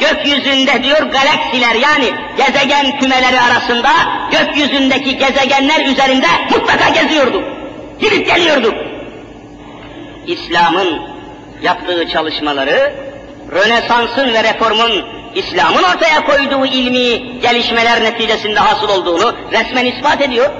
gökyüzünde 0.00 0.82
diyor 0.82 1.02
galaksiler 1.02 1.74
yani 1.74 2.10
gezegen 2.36 2.98
kümeleri 2.98 3.40
arasında 3.40 3.90
gökyüzündeki 4.30 5.16
gezegenler 5.16 5.86
üzerinde 5.86 6.26
mutlaka 6.50 6.88
geziyorduk. 6.88 7.44
Gidip 8.00 8.26
geliyorduk. 8.26 8.74
İslam'ın 10.26 11.02
yaptığı 11.62 12.08
çalışmaları, 12.08 12.92
Rönesans'ın 13.52 14.34
ve 14.34 14.44
reformun 14.44 15.15
İslam'ın 15.36 15.82
ortaya 15.82 16.24
koyduğu 16.26 16.66
ilmi 16.66 17.40
gelişmeler 17.40 18.02
neticesinde 18.02 18.60
hasıl 18.60 18.88
olduğunu 18.88 19.36
resmen 19.52 19.86
ispat 19.86 20.20
ediyor. 20.20 20.50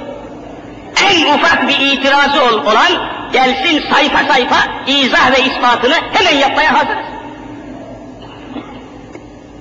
En 1.11 1.35
ufak 1.35 1.69
bir 1.69 1.81
itirazı 1.81 2.43
olan 2.45 2.93
gelsin 3.33 3.83
sayfa 3.93 4.33
sayfa 4.33 4.57
izah 4.87 5.33
ve 5.33 5.45
ispatını 5.45 5.95
hemen 6.13 6.37
yapmaya 6.39 6.73
hazırız. 6.75 7.07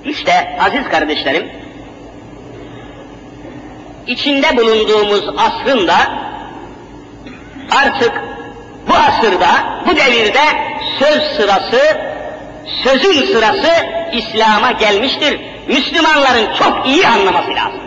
İşte 0.04 0.58
aziz 0.60 0.88
kardeşlerim, 0.90 1.50
içinde 4.06 4.56
bulunduğumuz 4.56 5.24
asrın 5.38 5.88
da 5.88 5.96
artık 7.70 8.12
bu 8.88 8.94
asırda, 8.94 9.48
bu 9.86 9.96
devirde 9.96 10.42
söz 10.98 11.22
sırası, 11.36 12.00
sözün 12.84 13.32
sırası 13.32 13.86
İslam'a 14.12 14.72
gelmiştir. 14.72 15.40
Müslümanların 15.68 16.54
çok 16.58 16.86
iyi 16.86 17.06
anlaması 17.06 17.50
lazım. 17.50 17.80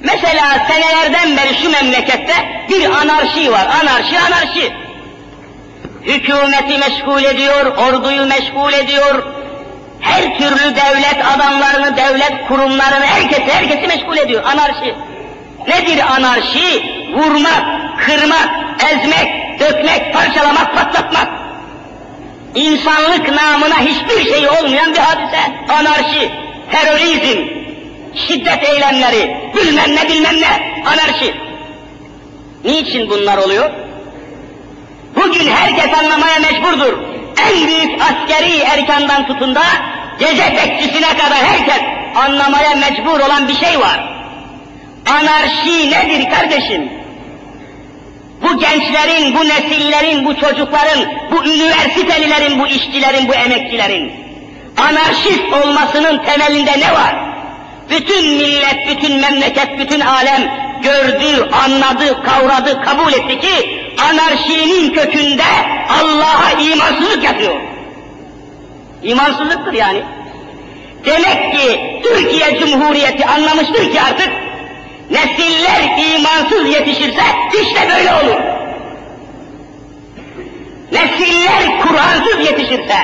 Mesela 0.00 0.66
senelerden 0.68 1.36
beri 1.36 1.54
şu 1.62 1.70
memlekette 1.70 2.34
bir 2.68 2.84
anarşi 2.90 3.52
var. 3.52 3.66
Anarşi, 3.82 4.20
anarşi. 4.20 4.72
Hükümeti 6.02 6.78
meşgul 6.78 7.24
ediyor, 7.24 7.66
orduyu 7.66 8.26
meşgul 8.26 8.72
ediyor. 8.72 9.22
Her 10.00 10.38
türlü 10.38 10.76
devlet 10.76 11.26
adamlarını, 11.34 11.96
devlet 11.96 12.48
kurumlarını, 12.48 13.06
herkesi, 13.06 13.52
herkesi 13.52 13.86
meşgul 13.86 14.16
ediyor. 14.16 14.44
Anarşi. 14.44 14.94
Nedir 15.68 15.98
anarşi? 16.16 16.82
Vurmak, 17.14 17.64
kırmak, 17.98 18.50
ezmek, 18.90 19.60
dökmek, 19.60 20.14
parçalamak, 20.14 20.74
patlatmak. 20.74 21.35
İnsanlık 22.56 23.28
namına 23.28 23.78
hiçbir 23.80 24.32
şey 24.34 24.48
olmayan 24.48 24.92
bir 24.92 24.98
hadise. 24.98 25.38
Anarşi, 25.68 26.30
terörizm, 26.72 27.48
şiddet 28.14 28.68
eylemleri, 28.68 29.52
bilmem 29.56 29.96
ne 29.96 30.08
bilmem 30.08 30.40
ne, 30.40 30.82
anarşi. 30.86 31.34
Niçin 32.64 33.10
bunlar 33.10 33.38
oluyor? 33.38 33.70
Bugün 35.16 35.50
herkes 35.50 35.98
anlamaya 35.98 36.38
mecburdur. 36.38 36.98
En 37.50 37.66
büyük 37.66 38.02
askeri 38.02 38.58
erkandan 38.58 39.26
tutun 39.26 39.54
da 39.54 39.62
gece 40.18 40.56
bekçisine 40.56 41.08
kadar 41.08 41.44
herkes 41.44 41.80
anlamaya 42.14 42.74
mecbur 42.74 43.20
olan 43.20 43.48
bir 43.48 43.56
şey 43.56 43.80
var. 43.80 44.16
Anarşi 45.06 45.90
nedir 45.90 46.30
kardeşim? 46.30 46.95
Bu 48.42 48.58
gençlerin, 48.58 49.34
bu 49.34 49.48
nesillerin, 49.48 50.24
bu 50.24 50.36
çocukların, 50.36 51.04
bu 51.30 51.44
üniversitelilerin, 51.44 52.58
bu 52.58 52.66
işçilerin, 52.66 53.28
bu 53.28 53.34
emekçilerin 53.34 54.26
anarşist 54.76 55.52
olmasının 55.64 56.18
temelinde 56.18 56.80
ne 56.80 56.92
var? 56.92 57.16
Bütün 57.90 58.26
millet, 58.26 58.88
bütün 58.88 59.20
memleket, 59.20 59.78
bütün 59.78 60.00
alem 60.00 60.42
gördü, 60.82 61.50
anladı, 61.52 62.22
kavradı, 62.22 62.82
kabul 62.82 63.12
etti 63.12 63.40
ki 63.40 63.82
anarşinin 64.10 64.94
kökünde 64.94 65.42
Allah'a 65.88 66.50
imansızlık 66.60 67.24
yatıyor. 67.24 67.60
İmansızlıktır 69.02 69.72
yani. 69.72 70.02
Demek 71.04 71.52
ki 71.52 71.80
Türkiye 72.02 72.58
Cumhuriyeti 72.58 73.26
anlamıştır 73.26 73.92
ki 73.92 74.00
artık 74.00 74.30
nesiller 75.10 75.98
imansız 76.14 76.68
yetişirse 76.68 77.22
işte 77.62 77.88
böyle 77.96 78.14
olur. 78.14 78.40
Nesiller 80.92 81.80
Kur'ansız 81.80 82.38
yetişirse, 82.46 82.98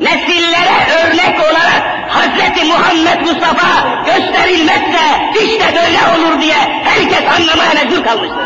nesillere 0.00 0.86
örnek 1.04 1.40
olarak 1.40 2.00
Hazreti 2.08 2.64
Muhammed 2.64 3.20
Mustafa 3.20 4.02
gösterilmezse 4.06 5.32
işte 5.44 5.74
böyle 5.74 5.98
olur 6.18 6.40
diye 6.40 6.56
herkes 6.84 7.22
anlamaya 7.38 7.70
mecbur 7.74 8.04
kalmıştır. 8.04 8.44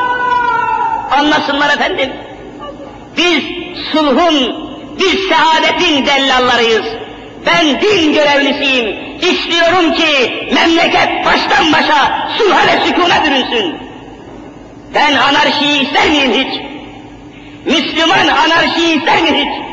Anlasınlar 1.10 1.74
efendim. 1.74 2.12
Biz 3.16 3.42
sulhun, 3.92 4.68
biz 4.98 5.18
saadetin 5.30 6.06
dellallarıyız. 6.06 7.03
Ben 7.46 7.80
din 7.80 8.12
görevlisiyim. 8.12 8.96
İstiyorum 9.20 9.92
ki 9.92 10.32
memleket 10.54 11.24
baştan 11.26 11.72
başa 11.72 12.28
sulha 12.38 12.66
ve 12.66 12.86
sükuna 12.86 13.24
bürünsün. 13.24 13.76
Ben 14.94 15.14
anarşiyi 15.14 15.80
ister 15.80 16.08
miyim 16.08 16.32
hiç? 16.32 16.60
Müslüman 17.64 18.26
anarşiyi 18.26 18.98
ister 18.98 19.22
mi 19.22 19.28
hiç? 19.28 19.64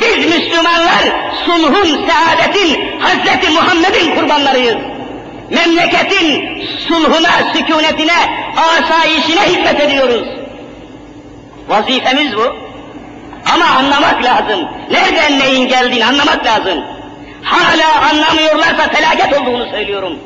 Biz 0.00 0.26
Müslümanlar 0.26 1.32
sulhun, 1.44 2.06
saadetin, 2.08 3.00
Hazreti 3.00 3.50
Muhammed'in 3.50 4.14
kurbanlarıyız. 4.14 4.76
Memleketin 5.50 6.62
sulhuna, 6.88 7.52
sükunetine, 7.54 8.52
asayişine 8.56 9.40
hizmet 9.40 9.80
ediyoruz. 9.80 10.28
Vazifemiz 11.68 12.36
bu. 12.36 12.61
Ama 13.54 13.64
anlamak 13.64 14.24
lazım. 14.24 14.68
Nereden 14.90 15.38
neyin 15.38 15.68
geldiğini 15.68 16.06
anlamak 16.06 16.46
lazım. 16.46 16.84
Hala 17.42 18.10
anlamıyorlarsa 18.10 18.88
felaket 18.88 19.40
olduğunu 19.40 19.66
söylüyorum. 19.70 20.18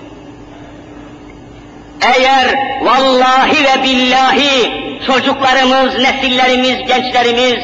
Eğer 2.01 2.47
vallahi 2.83 3.65
ve 3.65 3.83
billahi 3.83 4.73
çocuklarımız, 5.07 5.99
nesillerimiz, 5.99 6.87
gençlerimiz 6.89 7.59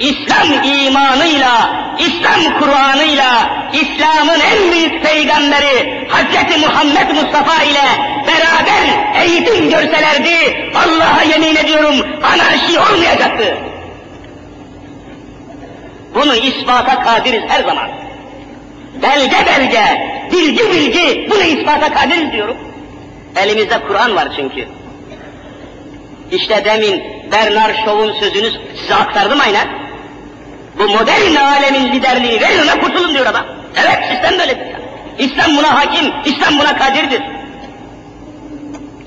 İslam 0.00 0.64
imanıyla, 0.64 1.70
İslam 1.98 2.60
Kur'an'ıyla, 2.60 3.50
İslam'ın 3.72 4.40
en 4.40 4.72
büyük 4.72 5.02
peygamberi 5.02 6.06
Hz. 6.08 6.60
Muhammed 6.60 7.10
Mustafa 7.10 7.62
ile 7.62 7.84
beraber 8.26 9.22
eğitim 9.24 9.70
görselerdi, 9.70 10.70
Allah'a 10.74 11.22
yemin 11.22 11.56
ediyorum 11.56 12.06
anarşi 12.22 12.80
olmayacaktı. 12.80 13.69
Bunu 16.14 16.34
ispata 16.34 17.02
kadiriz 17.02 17.42
her 17.48 17.64
zaman. 17.64 17.88
Belge 19.02 19.36
belge, 19.46 19.84
bilgi 20.32 20.70
bilgi, 20.70 21.28
bunu 21.30 21.42
ispata 21.42 21.92
kadiriz 21.92 22.32
diyorum. 22.32 22.56
Elimizde 23.36 23.80
Kur'an 23.88 24.16
var 24.16 24.28
çünkü. 24.36 24.68
İşte 26.32 26.64
demin 26.64 27.02
Bernard 27.32 27.74
Shaw'un 27.84 28.12
sözünü 28.12 28.50
size 28.80 28.94
aktardım 28.94 29.40
aynen. 29.40 29.68
Bu 30.78 30.88
modern 30.88 31.34
alemin 31.34 31.92
liderliği 31.92 32.40
verin 32.40 32.62
ona 32.62 32.80
kurtulun 32.80 33.14
diyor 33.14 33.26
adam. 33.26 33.46
Evet 33.84 33.98
sistem 34.10 34.38
böyledir. 34.38 34.66
İslam 35.18 35.56
buna 35.56 35.74
hakim, 35.74 36.12
İslam 36.24 36.58
buna 36.58 36.76
kadirdir. 36.78 37.22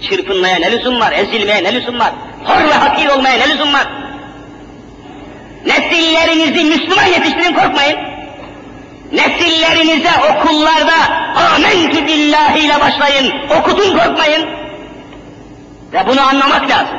Çırpınmaya 0.10 0.60
ne 0.60 0.72
lüzum 0.72 1.00
var, 1.00 1.12
ezilmeye 1.12 1.64
ne 1.64 1.74
lüzum 1.74 2.00
var, 2.00 2.12
hor 2.44 2.70
ve 2.70 2.74
hakir 2.74 3.10
olmaya 3.10 3.38
ne 3.38 3.50
lüzum 3.50 3.74
var? 3.74 3.88
Nesillerinizi 5.84 6.64
Müslüman 6.66 7.06
yetiştirin 7.06 7.54
korkmayın. 7.54 7.98
Nesillerinize 9.12 10.10
okullarda 10.32 10.94
amentü 11.56 12.08
billahi 12.08 12.60
ile 12.60 12.80
başlayın. 12.80 13.34
Okutun 13.60 13.98
korkmayın. 13.98 14.50
Ve 15.94 16.08
bunu 16.08 16.22
anlamak 16.22 16.70
lazım. 16.70 16.98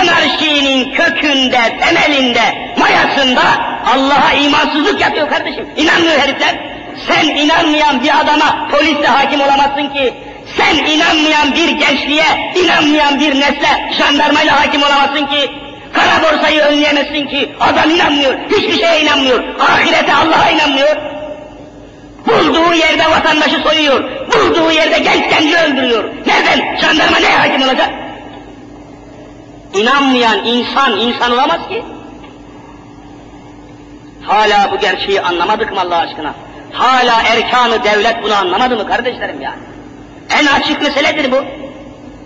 Anarşinin 0.00 0.92
kökünde, 0.92 1.78
temelinde, 1.80 2.74
mayasında 2.78 3.42
Allah'a 3.94 4.32
imansızlık 4.32 5.00
yapıyor 5.00 5.28
kardeşim. 5.28 5.66
İnanmıyor 5.76 6.18
herifler. 6.18 6.54
Sen 7.08 7.26
inanmayan 7.26 8.02
bir 8.02 8.20
adama 8.20 8.68
polisle 8.70 9.06
hakim 9.06 9.40
olamazsın 9.40 9.88
ki. 9.88 10.14
Sen 10.56 10.76
inanmayan 10.76 11.54
bir 11.54 11.68
gençliğe, 11.68 12.52
inanmayan 12.64 13.20
bir 13.20 13.40
nesle 13.40 13.90
jandarmayla 13.98 14.60
hakim 14.60 14.82
olamazsın 14.82 15.26
ki. 15.26 15.67
Kara 15.92 16.22
borsayı 16.22 16.60
önleyemezsin 16.60 17.26
ki. 17.26 17.52
Adam 17.60 17.90
inanmıyor, 17.90 18.34
hiçbir 18.50 18.78
şeye 18.78 19.00
inanmıyor. 19.00 19.44
Ahirete 19.60 20.14
Allah'a 20.14 20.50
inanmıyor. 20.50 20.96
Bulduğu 22.26 22.74
yerde 22.74 23.10
vatandaşı 23.10 23.56
soyuyor. 23.62 24.04
Bulduğu 24.32 24.70
yerde 24.70 24.98
genç 24.98 25.30
genci 25.30 25.56
öldürüyor. 25.56 26.04
Nereden? 26.26 26.76
Jandarma 26.76 27.18
neye 27.18 27.36
hakim 27.36 27.62
olacak? 27.62 27.90
İnanmayan 29.74 30.44
insan, 30.44 30.98
insan 30.98 31.32
olamaz 31.32 31.68
ki. 31.68 31.84
Hala 34.22 34.72
bu 34.72 34.78
gerçeği 34.78 35.20
anlamadık 35.20 35.72
mı 35.72 35.80
Allah 35.80 35.96
aşkına? 35.96 36.34
Hala 36.72 37.22
erkanı 37.22 37.84
devlet 37.84 38.22
bunu 38.22 38.34
anlamadı 38.34 38.76
mı 38.76 38.86
kardeşlerim 38.88 39.40
yani? 39.40 39.58
En 40.40 40.46
açık 40.46 40.82
meseledir 40.82 41.32
bu. 41.32 41.44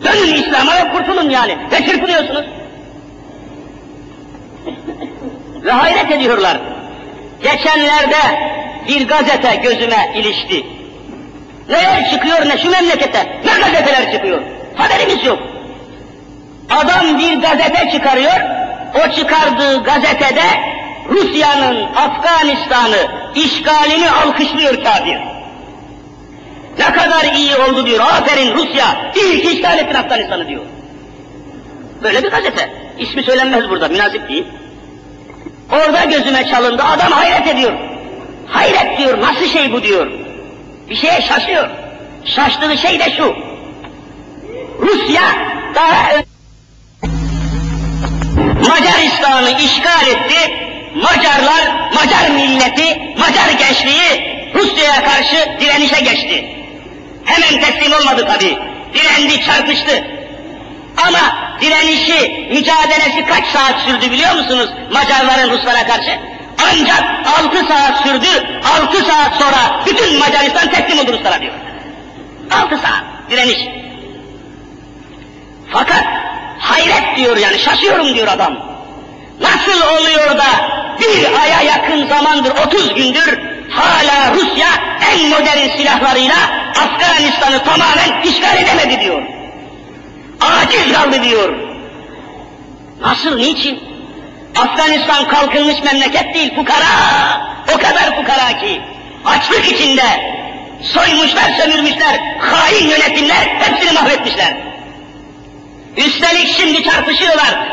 Dönün 0.04 0.34
İslam'a 0.34 0.72
ve 0.74 0.92
kurtulun 0.92 1.30
yani. 1.30 1.58
Ve 1.72 1.86
çırpınıyorsunuz. 1.86 2.44
Ve 5.64 5.70
hayret 5.70 6.10
ediyorlar. 6.10 6.60
Geçenlerde 7.42 8.16
bir 8.88 9.08
gazete 9.08 9.56
gözüme 9.56 10.12
ilişti. 10.14 10.66
Neler 11.68 12.10
çıkıyor 12.10 12.48
ne 12.48 12.58
şu 12.58 12.70
memlekete, 12.70 13.40
ne 13.44 13.60
gazeteler 13.60 14.12
çıkıyor. 14.12 14.42
Haberimiz 14.74 15.24
yok. 15.24 15.38
Adam 16.70 17.18
bir 17.18 17.40
gazete 17.40 17.90
çıkarıyor, 17.92 18.32
o 18.94 19.12
çıkardığı 19.12 19.82
gazetede 19.82 20.44
Rusya'nın 21.08 21.86
Afganistan'ı 21.96 23.06
işgalini 23.34 24.10
alkışlıyor 24.10 24.84
kafir. 24.84 25.18
Ne 26.78 26.92
kadar 26.92 27.34
iyi 27.34 27.56
oldu 27.56 27.86
diyor, 27.86 28.00
aferin 28.00 28.54
Rusya, 28.54 29.12
ilk 29.14 29.44
işgal 29.44 29.78
ettin 29.78 29.94
Afganistan'ı 29.94 30.48
diyor. 30.48 30.62
Böyle 32.02 32.22
bir 32.22 32.30
gazete. 32.30 32.81
İsmi 32.98 33.22
söylenmez 33.22 33.68
burada, 33.70 33.88
münasip 33.88 34.28
değil. 34.28 34.44
Orada 35.72 36.04
gözüme 36.04 36.46
çalındı, 36.46 36.82
adam 36.82 37.12
hayret 37.12 37.46
ediyor. 37.46 37.72
Hayret 38.46 38.98
diyor, 38.98 39.20
nasıl 39.20 39.46
şey 39.46 39.72
bu 39.72 39.82
diyor. 39.82 40.10
Bir 40.90 40.96
şeye 40.96 41.22
şaşıyor. 41.22 41.68
Şaştığı 42.24 42.78
şey 42.78 42.98
de 42.98 43.12
şu. 43.16 43.36
Rusya 44.80 45.22
daha 45.74 46.22
Macaristan'ı 48.68 49.50
işgal 49.50 50.06
etti. 50.06 50.52
Macarlar, 50.94 51.90
Macar 51.94 52.30
milleti, 52.30 53.00
Macar 53.18 53.50
gençliği 53.58 54.32
Rusya'ya 54.54 55.04
karşı 55.04 55.56
direnişe 55.60 56.00
geçti. 56.00 56.44
Hemen 57.24 57.60
teslim 57.60 57.92
olmadı 57.92 58.26
tabi. 58.26 58.58
Direndi, 58.94 59.44
çarpıştı. 59.44 60.04
Ama 60.96 61.52
direnişi, 61.60 62.48
mücadelesi 62.52 63.26
kaç 63.26 63.46
saat 63.46 63.80
sürdü 63.80 64.10
biliyor 64.10 64.34
musunuz 64.34 64.70
Macarların 64.92 65.50
Ruslara 65.50 65.86
karşı? 65.86 66.18
Ancak 66.70 67.04
altı 67.26 67.66
saat 67.66 68.02
sürdü, 68.02 68.60
altı 68.64 68.98
saat 69.04 69.34
sonra 69.34 69.80
bütün 69.86 70.18
Macaristan 70.18 70.70
teslim 70.70 70.98
oldu 70.98 71.12
Ruslara 71.18 71.40
diyor. 71.40 71.52
Altı 72.50 72.76
saat 72.76 73.30
direniş. 73.30 73.58
Fakat 75.72 76.04
hayret 76.58 77.16
diyor 77.16 77.36
yani 77.36 77.58
şaşıyorum 77.58 78.14
diyor 78.14 78.28
adam. 78.28 78.56
Nasıl 79.40 79.80
oluyor 79.82 80.38
da 80.38 80.46
bir 81.00 81.42
aya 81.42 81.62
yakın 81.62 82.08
zamandır, 82.08 82.50
30 82.66 82.94
gündür 82.94 83.52
hala 83.72 84.34
Rusya 84.34 84.68
en 85.12 85.28
modern 85.28 85.76
silahlarıyla 85.76 86.36
Afganistan'ı 86.70 87.64
tamamen 87.64 88.22
işgal 88.24 88.56
edemedi 88.56 89.00
diyor. 89.00 89.22
Aciz 90.42 90.92
kaldı 90.92 91.22
diyor. 91.22 91.54
Nasıl, 93.00 93.36
niçin? 93.36 93.80
Afganistan 94.56 95.28
kalkınmış 95.28 95.82
memleket 95.82 96.34
değil, 96.34 96.54
fukara. 96.54 96.86
O 97.74 97.78
kadar 97.78 98.16
fukara 98.16 98.60
ki. 98.60 98.80
Açlık 99.24 99.72
içinde. 99.72 100.32
Soymuşlar, 100.82 101.52
sömürmüşler. 101.58 102.20
Hain 102.38 102.88
yönetimler 102.88 103.46
hepsini 103.58 103.92
mahvetmişler. 103.92 104.56
Üstelik 105.96 106.56
şimdi 106.56 106.82
çarpışıyorlar. 106.82 107.68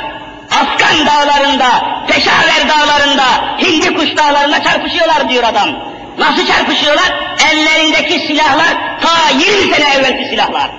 Afgan 0.51 1.05
dağlarında, 1.05 1.69
Peşaver 2.07 2.69
dağlarında, 2.69 3.23
Hindi 3.57 3.93
kuş 3.93 4.17
dağlarında 4.17 4.63
çarpışıyorlar 4.63 5.29
diyor 5.29 5.43
adam. 5.43 5.69
Nasıl 6.17 6.47
çarpışıyorlar? 6.47 7.35
Ellerindeki 7.51 8.27
silahlar 8.27 9.01
ta 9.01 9.29
20 9.39 9.75
sene 9.75 9.93
evvelki 9.93 10.29
silahlar. 10.29 10.69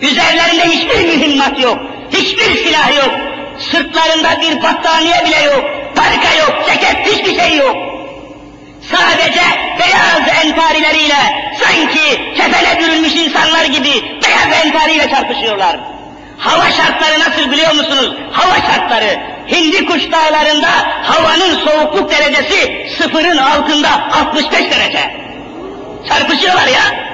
Üzerlerinde 0.00 0.64
hiçbir 0.64 1.04
mühimmat 1.04 1.60
yok, 1.60 1.78
hiçbir 2.10 2.64
silah 2.64 2.96
yok. 2.96 3.10
Sırtlarında 3.70 4.40
bir 4.40 4.62
battaniye 4.62 5.24
bile 5.26 5.42
yok, 5.42 5.64
parka 5.94 6.34
yok, 6.38 6.66
ceket 6.66 7.06
hiçbir 7.06 7.40
şey 7.40 7.56
yok. 7.56 7.76
Sadece 8.90 9.40
beyaz 9.80 10.44
entarileriyle, 10.44 11.50
sanki 11.60 12.34
kefene 12.36 12.80
bürünmüş 12.80 13.14
insanlar 13.14 13.64
gibi 13.64 14.20
beyaz 14.24 14.64
entariyle 14.64 15.10
çarpışıyorlar. 15.10 15.76
Hava 16.38 16.70
şartları 16.70 17.20
nasıl 17.20 17.52
biliyor 17.52 17.74
musunuz? 17.74 18.16
Hava 18.32 18.54
şartları. 18.54 19.20
Hindi 19.50 19.86
kuş 19.86 20.12
dağlarında 20.12 20.68
havanın 21.02 21.54
soğukluk 21.54 22.10
derecesi 22.10 22.88
sıfırın 22.98 23.36
altında 23.36 23.88
65 24.12 24.52
derece. 24.52 25.14
Çarpışıyorlar 26.08 26.66
ya. 26.66 27.07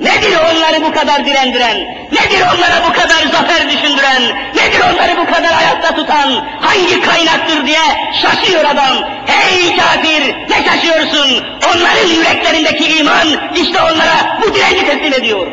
Nedir 0.00 0.36
onları 0.36 0.82
bu 0.82 0.92
kadar 0.92 1.26
direndiren? 1.26 1.76
Nedir 2.12 2.40
onlara 2.54 2.88
bu 2.88 2.92
kadar 2.92 3.22
zafer 3.32 3.70
düşündüren? 3.70 4.22
Nedir 4.54 4.80
onları 4.80 5.16
bu 5.16 5.32
kadar 5.32 5.52
ayakta 5.58 5.94
tutan? 5.94 6.44
Hangi 6.60 7.00
kaynaktır 7.00 7.66
diye 7.66 8.12
şaşıyor 8.22 8.64
adam. 8.64 8.96
Hey 9.26 9.76
kafir 9.76 10.34
ne 10.50 10.64
şaşıyorsun? 10.64 11.44
Onların 11.74 12.08
yüreklerindeki 12.08 12.98
iman 12.98 13.28
işte 13.54 13.82
onlara 13.82 14.38
bu 14.42 14.54
direnci 14.54 14.86
teslim 14.86 15.12
ediyor. 15.12 15.46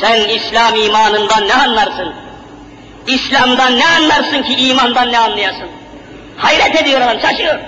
Sen 0.00 0.28
İslam 0.28 0.74
imanından 0.74 1.48
ne 1.48 1.54
anlarsın? 1.54 2.14
İslam'dan 3.06 3.78
ne 3.78 3.86
anlarsın 3.86 4.42
ki 4.42 4.54
imandan 4.54 5.12
ne 5.12 5.18
anlayasın? 5.18 5.68
Hayret 6.36 6.82
ediyor 6.82 7.00
adam, 7.00 7.20
şaşıyor. 7.20 7.58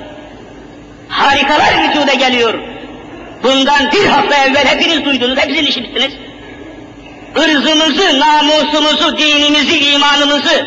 Harikalar 1.08 1.88
vücuda 1.88 2.14
geliyor. 2.14 2.75
Bundan 3.42 3.92
bir 3.92 4.06
hafta 4.06 4.36
evvel 4.44 4.66
hepiniz 4.66 5.04
duydunuz, 5.04 5.38
hepsini 5.38 5.68
işittiniz. 5.68 6.12
Irzımızı, 7.36 8.20
namusumuzu, 8.20 9.18
dinimizi, 9.18 9.78
imanımızı 9.78 10.66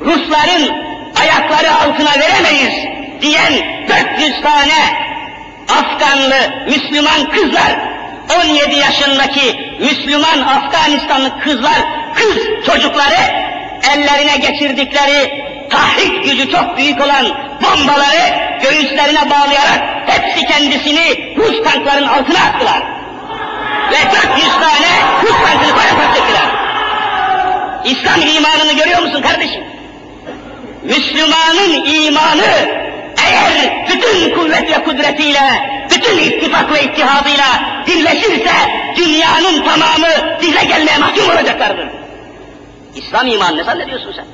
Rusların 0.00 0.74
ayakları 1.20 1.74
altına 1.74 2.10
veremeyiz 2.20 2.74
diyen 3.22 3.52
400 4.18 4.40
tane 4.42 5.04
Afganlı 5.68 6.36
Müslüman 6.68 7.30
kızlar 7.30 7.94
17 8.40 8.76
yaşındaki 8.76 9.76
Müslüman 9.80 10.38
Afganistanlı 10.38 11.40
kızlar, 11.40 11.78
kız 12.14 12.38
çocukları 12.66 13.44
ellerine 13.94 14.36
geçirdikleri 14.36 15.44
tahrik 15.74 16.24
gücü 16.24 16.50
çok 16.50 16.76
büyük 16.76 17.00
olan 17.00 17.26
bombaları 17.62 18.54
göğüslerine 18.62 19.30
bağlayarak 19.30 19.80
hepsi 20.06 20.46
kendisini 20.46 21.36
Rus 21.36 21.62
tankların 21.64 22.06
altına 22.06 22.38
attılar. 22.38 22.82
Ve 23.90 23.96
400 24.32 24.52
tane 24.52 24.90
Rus 25.22 25.36
tankını 25.42 25.76
bayat 25.76 26.18
ettiler. 26.18 26.48
İslam 27.84 28.20
imanını 28.20 28.72
görüyor 28.72 29.02
musun 29.02 29.22
kardeşim? 29.22 29.64
Müslümanın 30.84 31.84
imanı 31.84 32.68
eğer 33.26 33.86
bütün 33.88 34.34
kuvvet 34.34 34.70
ve 34.70 34.84
kudretiyle, 34.84 35.40
bütün 35.90 36.18
ittifak 36.18 36.72
ve 36.72 36.82
ittihadıyla 36.82 37.44
birleşirse 37.86 38.54
dünyanın 38.96 39.64
tamamı 39.64 40.40
dize 40.40 40.64
gelmeye 40.64 40.98
mahkum 40.98 41.30
olacaklardır. 41.30 41.88
İslam 42.94 43.26
imanı 43.26 43.56
ne 43.56 43.64
zannediyorsun 43.64 44.12
sen? 44.12 44.24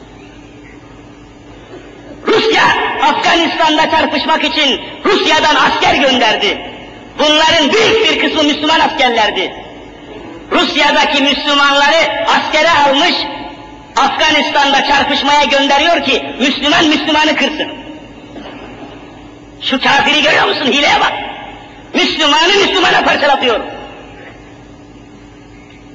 Rusya 2.31 2.63
Afganistan'da 3.03 3.91
çarpışmak 3.91 4.45
için 4.45 4.81
Rusya'dan 5.05 5.57
asker 5.57 5.95
gönderdi. 5.95 6.59
Bunların 7.19 7.73
büyük 7.73 8.05
bir 8.05 8.21
kısmı 8.21 8.43
Müslüman 8.43 8.81
askerlerdi. 8.81 9.53
Rusya'daki 10.53 11.23
Müslümanları 11.23 12.27
askere 12.27 12.71
almış, 12.71 13.15
Afganistan'da 13.97 14.85
çarpışmaya 14.85 15.45
gönderiyor 15.45 16.05
ki 16.05 16.23
Müslüman 16.41 16.87
Müslümanı 16.87 17.37
kırsın. 17.37 17.69
Şu 19.63 19.81
kafiri 19.81 20.23
görüyor 20.23 20.49
musun? 20.49 20.67
Hileye 20.67 21.01
bak. 21.01 21.13
Müslümanı 21.95 22.55
Müslümana 22.63 23.03
parçalatıyor. 23.05 23.61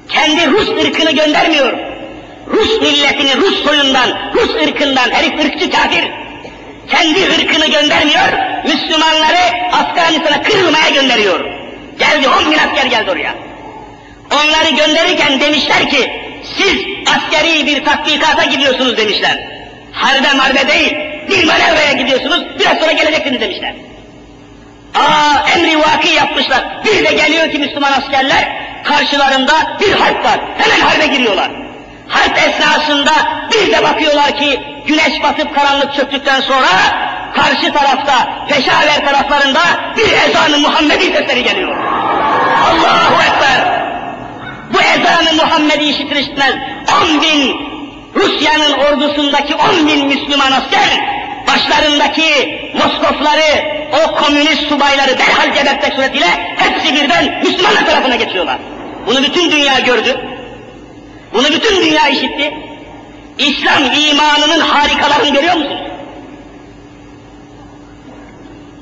Kendi 0.08 0.50
Rus 0.50 0.68
ırkını 0.68 1.10
göndermiyor. 1.10 1.72
Rus 2.46 2.80
milletini, 2.80 3.36
Rus 3.36 3.64
soyundan, 3.64 4.10
Rus 4.34 4.54
ırkından, 4.54 5.10
herif 5.10 5.44
ırkçı 5.44 5.70
kafir. 5.70 6.04
Kendi 6.90 7.20
ırkını 7.24 7.66
göndermiyor, 7.66 8.32
Müslümanları 8.64 9.72
Afganistan'a 9.72 10.42
kırılmaya 10.42 10.88
gönderiyor. 10.88 11.40
Geldi, 11.98 12.28
on 12.28 12.52
bin 12.52 12.58
asker 12.58 12.86
geldi 12.86 13.10
oraya. 13.10 13.34
Onları 14.32 14.70
gönderirken 14.70 15.40
demişler 15.40 15.90
ki, 15.90 16.12
siz 16.58 16.76
askeri 17.16 17.66
bir 17.66 17.84
tatbikata 17.84 18.44
gidiyorsunuz 18.44 18.96
demişler. 18.96 19.48
Harbe 19.92 20.32
marbe 20.32 20.68
değil, 20.68 20.96
bir 21.30 21.44
manevraya 21.44 21.92
gidiyorsunuz, 21.92 22.44
biraz 22.60 22.78
sonra 22.78 22.92
geleceksiniz 22.92 23.40
demişler. 23.40 23.74
Aa 24.94 25.50
emri 25.56 25.78
vaki 25.78 26.08
yapmışlar. 26.08 26.64
Bir 26.84 27.04
de 27.04 27.12
geliyor 27.12 27.50
ki 27.50 27.58
Müslüman 27.58 27.92
askerler, 27.92 28.48
karşılarında 28.84 29.76
bir 29.80 29.92
harp 29.92 30.24
var. 30.24 30.40
Hemen 30.58 30.80
harbe 30.80 31.06
giriyorlar. 31.06 31.50
Harp 32.08 32.38
esnasında 32.38 33.12
bir 33.52 33.72
de 33.72 33.82
bakıyorlar 33.82 34.36
ki 34.36 34.60
güneş 34.86 35.22
batıp 35.22 35.54
karanlık 35.54 35.94
çöktükten 35.94 36.40
sonra 36.40 36.68
karşı 37.34 37.72
tarafta, 37.72 38.46
Peşaver 38.48 39.04
taraflarında 39.04 39.60
bir 39.96 40.12
ezanı 40.28 40.58
Muhammedi 40.58 41.04
sesleri 41.04 41.42
geliyor. 41.42 41.76
Allahu 42.70 43.22
Ekber! 43.22 43.86
Bu 44.72 44.78
ezanı 44.80 45.32
Muhammed'i 45.36 45.84
işitir 45.84 46.16
işitmez. 46.16 46.54
On 47.02 47.22
bin 47.22 47.56
Rusya'nın 48.14 48.72
ordusundaki 48.72 49.54
on 49.54 49.86
bin 49.86 50.06
Müslüman 50.06 50.52
asker 50.52 51.16
başlarındaki 51.46 52.56
Moskofları, 52.74 53.76
o 53.92 54.14
komünist 54.14 54.68
subayları 54.68 55.18
derhal 55.18 55.48
gebertmek 55.54 55.94
suretiyle 55.94 56.26
hepsi 56.56 56.94
birden 56.94 57.40
Müslümanlar 57.44 57.86
tarafına 57.86 58.16
geçiyorlar. 58.16 58.58
Bunu 59.06 59.22
bütün 59.22 59.50
dünya 59.50 59.78
gördü. 59.78 60.20
Bunu 61.34 61.44
bütün 61.44 61.76
dünya 61.76 62.08
işitti. 62.08 62.54
İslam 63.38 63.82
imanının 63.82 64.60
harikalarını 64.60 65.34
görüyor 65.34 65.54
musunuz? 65.54 65.80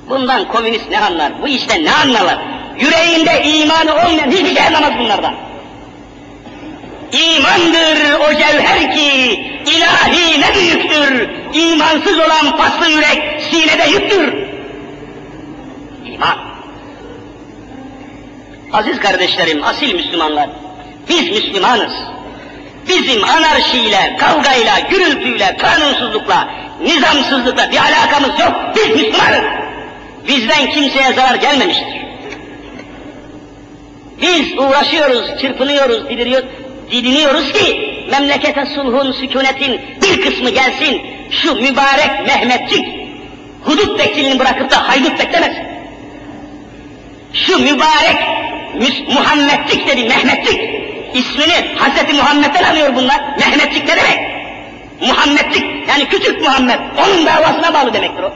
Bundan 0.08 0.48
komünist 0.48 0.90
ne 0.90 1.00
anlar? 1.00 1.42
Bu 1.42 1.48
işte 1.48 1.84
ne 1.84 1.92
anlarlar? 1.92 2.38
Yüreğinde 2.78 3.44
imanı 3.44 3.92
olmayan 3.92 4.30
hiçbir 4.30 4.56
şey 4.56 4.66
anlamaz 4.66 4.92
bunlardan. 4.98 5.34
İmandır 7.12 8.20
o 8.20 8.34
cevher 8.34 8.94
ki 8.94 9.34
ilahi 9.66 10.40
ne 10.40 10.54
büyüktür. 10.54 11.30
İmansız 11.54 12.18
olan 12.18 12.56
paslı 12.56 12.88
yürek 12.88 13.42
sinede 13.50 13.90
yüktür. 13.90 14.34
İman. 16.06 16.38
Aziz 18.72 19.00
kardeşlerim, 19.00 19.64
asil 19.64 19.94
Müslümanlar, 19.94 20.50
biz 21.08 21.30
Müslümanız. 21.30 21.92
Bizim 22.88 23.25
anarşiyle, 23.25 24.16
kavgayla, 24.18 24.81
gürültüyle, 24.90 25.57
kanunsuzlukla, 25.57 26.49
nizamsızlıkla 26.83 27.70
bir 27.70 27.77
alakamız 27.77 28.40
yok. 28.40 28.53
Biz 28.77 28.88
Müslümanız. 28.97 29.44
Bizden 30.29 30.70
kimseye 30.70 31.12
zarar 31.12 31.35
gelmemiştir. 31.35 32.05
Biz 34.23 34.59
uğraşıyoruz, 34.59 35.40
çırpınıyoruz, 35.40 36.11
didiriyoruz, 36.11 36.49
didiniyoruz 36.90 37.53
ki 37.53 37.94
memlekete 38.11 38.66
sulhun, 38.66 39.12
sükunetin 39.12 39.81
bir 40.03 40.23
kısmı 40.23 40.51
gelsin. 40.51 41.03
Şu 41.31 41.55
mübarek 41.55 42.27
Mehmetçik 42.27 42.87
hudut 43.64 43.99
bekçiliğini 43.99 44.38
bırakıp 44.38 44.70
da 44.70 44.88
haydut 44.88 45.18
beklemesin. 45.18 45.64
Şu 47.33 47.59
mübarek 47.59 48.16
Muhammedcik 49.09 49.88
dedi, 49.88 50.05
Mehmetcik. 50.05 50.61
İsmini 51.14 51.74
Hazreti 51.77 52.14
Muhammed'den 52.14 52.64
alıyor 52.64 52.94
bunlar. 52.94 53.20
Mehmetcik 53.38 53.88
ne 53.88 53.96
demek? 53.96 54.35
Muhammedcik, 55.00 55.88
yani 55.88 56.09
küçük 56.09 56.40
Muhammed. 56.40 56.79
Onun 56.98 57.27
davasına 57.27 57.74
bağlı 57.74 57.94
demektir 57.94 58.22
o. 58.22 58.33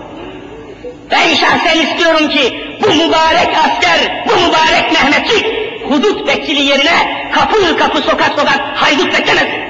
Ben 1.10 1.34
şahsen 1.34 1.80
istiyorum 1.80 2.28
ki 2.28 2.66
bu 2.82 2.94
mübarek 2.94 3.48
asker, 3.58 4.24
bu 4.28 4.32
mübarek 4.32 4.92
Mehmetçik 4.92 5.46
hudut 5.90 6.28
bekçiliği 6.28 6.68
yerine 6.68 7.30
kapı 7.32 7.76
kapı 7.76 7.98
sokak 7.98 8.28
sokak 8.28 8.60
haydut 8.74 9.12
beklemesin. 9.12 9.60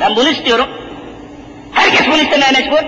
Ben 0.00 0.16
bunu 0.16 0.28
istiyorum. 0.28 0.66
Herkes 1.72 2.06
bunu 2.06 2.22
istemeye 2.22 2.52
mecbur. 2.52 2.84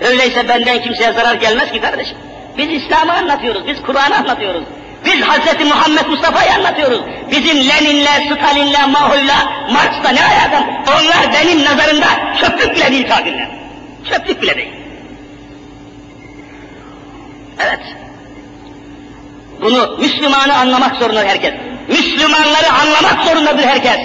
Öyleyse 0.00 0.48
benden 0.48 0.82
kimseye 0.82 1.12
zarar 1.12 1.34
gelmez 1.34 1.72
ki 1.72 1.80
kardeşim. 1.80 2.16
Biz 2.58 2.82
İslam'ı 2.82 3.12
anlatıyoruz, 3.12 3.66
biz 3.66 3.82
Kur'an'ı 3.82 4.16
anlatıyoruz. 4.16 4.64
Biz 5.12 5.20
Hz. 5.22 5.66
Muhammed 5.66 6.06
Mustafa'yı 6.06 6.52
anlatıyoruz. 6.52 7.00
Bizim 7.30 7.56
Lenin'le, 7.56 8.34
Stalin'le, 8.36 8.90
Mao'yla, 8.92 9.66
Marx'la 9.70 10.10
ne 10.10 10.20
alakam? 10.24 10.64
Onlar 10.88 11.32
benim 11.34 11.64
nazarımda 11.64 12.06
çöplük 12.40 12.76
bile 12.76 12.90
değil 12.90 13.08
kafirler. 13.08 13.48
Çöplük 14.10 14.42
bile 14.42 14.56
değil. 14.56 14.72
Evet. 17.60 17.80
Bunu 19.60 19.96
Müslümanı 20.00 20.54
anlamak 20.54 20.96
zorunda 20.96 21.24
herkes. 21.24 21.52
Müslümanları 21.88 22.72
anlamak 22.72 23.24
zorundadır 23.24 23.64
herkes. 23.64 23.98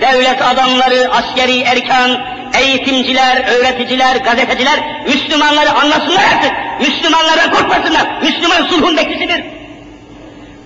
Devlet 0.00 0.42
adamları, 0.42 1.10
askeri 1.12 1.60
erkan, 1.60 2.20
eğitimciler, 2.60 3.44
öğreticiler, 3.48 4.16
gazeteciler 4.16 4.80
Müslümanları 5.06 5.72
anlasınlar 5.72 6.24
artık. 6.34 6.52
Müslümanlara 6.80 7.50
korkmasınlar. 7.50 8.22
Müslüman 8.22 8.62
sulhun 8.62 8.96
bekçisidir. 8.96 9.55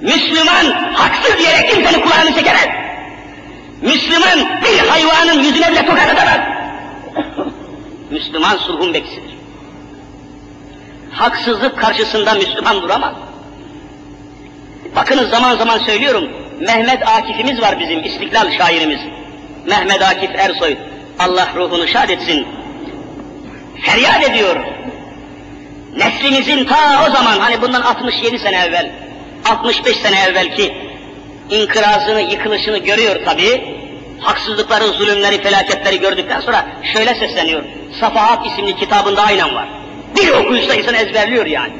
Müslüman 0.00 0.64
haksız 0.94 1.44
yere 1.44 1.66
kimsenin 1.66 2.00
kulağını 2.00 2.34
çekemez. 2.34 2.68
Müslüman 3.82 4.38
bir 4.62 4.78
hayvanın 4.88 5.42
yüzüne 5.42 5.72
bile 5.72 5.86
tokat 5.86 6.08
atamaz. 6.08 6.38
Müslüman 8.10 8.56
sulhun 8.56 8.94
bekçisidir. 8.94 9.34
Haksızlık 11.12 11.78
karşısında 11.78 12.34
Müslüman 12.34 12.82
duramaz. 12.82 13.14
Bakınız 14.96 15.30
zaman 15.30 15.56
zaman 15.56 15.78
söylüyorum, 15.78 16.30
Mehmet 16.60 17.08
Akif'imiz 17.08 17.60
var 17.60 17.80
bizim, 17.80 18.04
İstiklal 18.04 18.50
şairimiz. 18.50 19.00
Mehmet 19.66 20.02
Akif 20.02 20.30
Ersoy, 20.38 20.76
Allah 21.18 21.48
ruhunu 21.56 21.88
şad 21.88 22.08
etsin. 22.08 22.46
Feryat 23.82 24.30
ediyor. 24.30 24.56
Neslimizin 25.96 26.64
ta 26.64 27.06
o 27.08 27.10
zaman, 27.10 27.38
hani 27.38 27.62
bundan 27.62 27.82
67 27.82 28.38
sene 28.38 28.56
evvel, 28.56 28.90
65 29.44 29.96
sene 29.96 30.20
evvelki 30.28 30.74
inkırazını, 31.50 32.20
yıkılışını 32.20 32.78
görüyor 32.78 33.16
tabii. 33.24 33.80
Haksızlıkları, 34.20 34.84
zulümleri, 34.84 35.42
felaketleri 35.42 36.00
gördükten 36.00 36.40
sonra 36.40 36.66
şöyle 36.92 37.14
sesleniyor. 37.14 37.62
Safahat 38.00 38.46
isimli 38.46 38.76
kitabında 38.76 39.22
aynen 39.22 39.54
var. 39.54 39.68
Bir 40.16 40.28
okuyuşta 40.30 40.74
insan 40.74 40.94
ezberliyor 40.94 41.46
yani. 41.46 41.72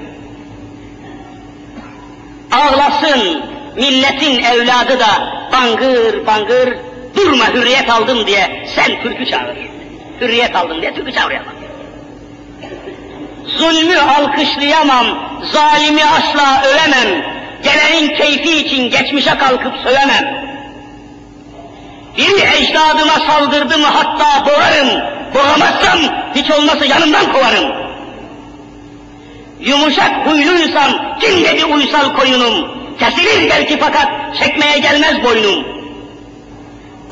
Ağlasın 2.52 3.42
milletin 3.76 4.44
evladı 4.44 5.00
da 5.00 5.40
bangır 5.52 6.26
bangır 6.26 6.78
durma 7.16 7.54
hürriyet 7.54 7.90
aldım 7.90 8.26
diye 8.26 8.66
sen 8.74 9.02
türkü 9.02 9.26
çağır. 9.26 9.56
Hürriyet 10.20 10.56
aldım 10.56 10.82
diye 10.82 10.94
türkü 10.94 11.12
çağırıyor. 11.12 11.40
Zulmü 13.46 13.98
alkışlayamam, 13.98 15.06
zalimi 15.52 16.04
asla 16.04 16.62
övemem, 16.64 17.39
gelenin 17.62 18.14
keyfi 18.14 18.56
için 18.56 18.90
geçmişe 18.90 19.38
kalkıp 19.38 19.74
sövemem. 19.84 20.50
Bir 22.16 22.42
ecdadıma 22.60 23.18
saldırdı 23.26 23.78
mı 23.78 23.86
hatta 23.86 24.46
boğarım, 24.46 24.88
boğamazsam 25.34 25.98
hiç 26.34 26.50
olmazsa 26.50 26.84
yanımdan 26.84 27.32
kovarım. 27.32 27.72
Yumuşak 29.60 30.26
huyluysam 30.26 31.18
kim 31.20 31.44
dedi 31.44 31.64
uysal 31.64 32.14
koyunum, 32.14 32.68
kesilir 32.98 33.50
belki 33.50 33.78
fakat 33.78 34.08
çekmeye 34.38 34.78
gelmez 34.78 35.24
boynum. 35.24 35.64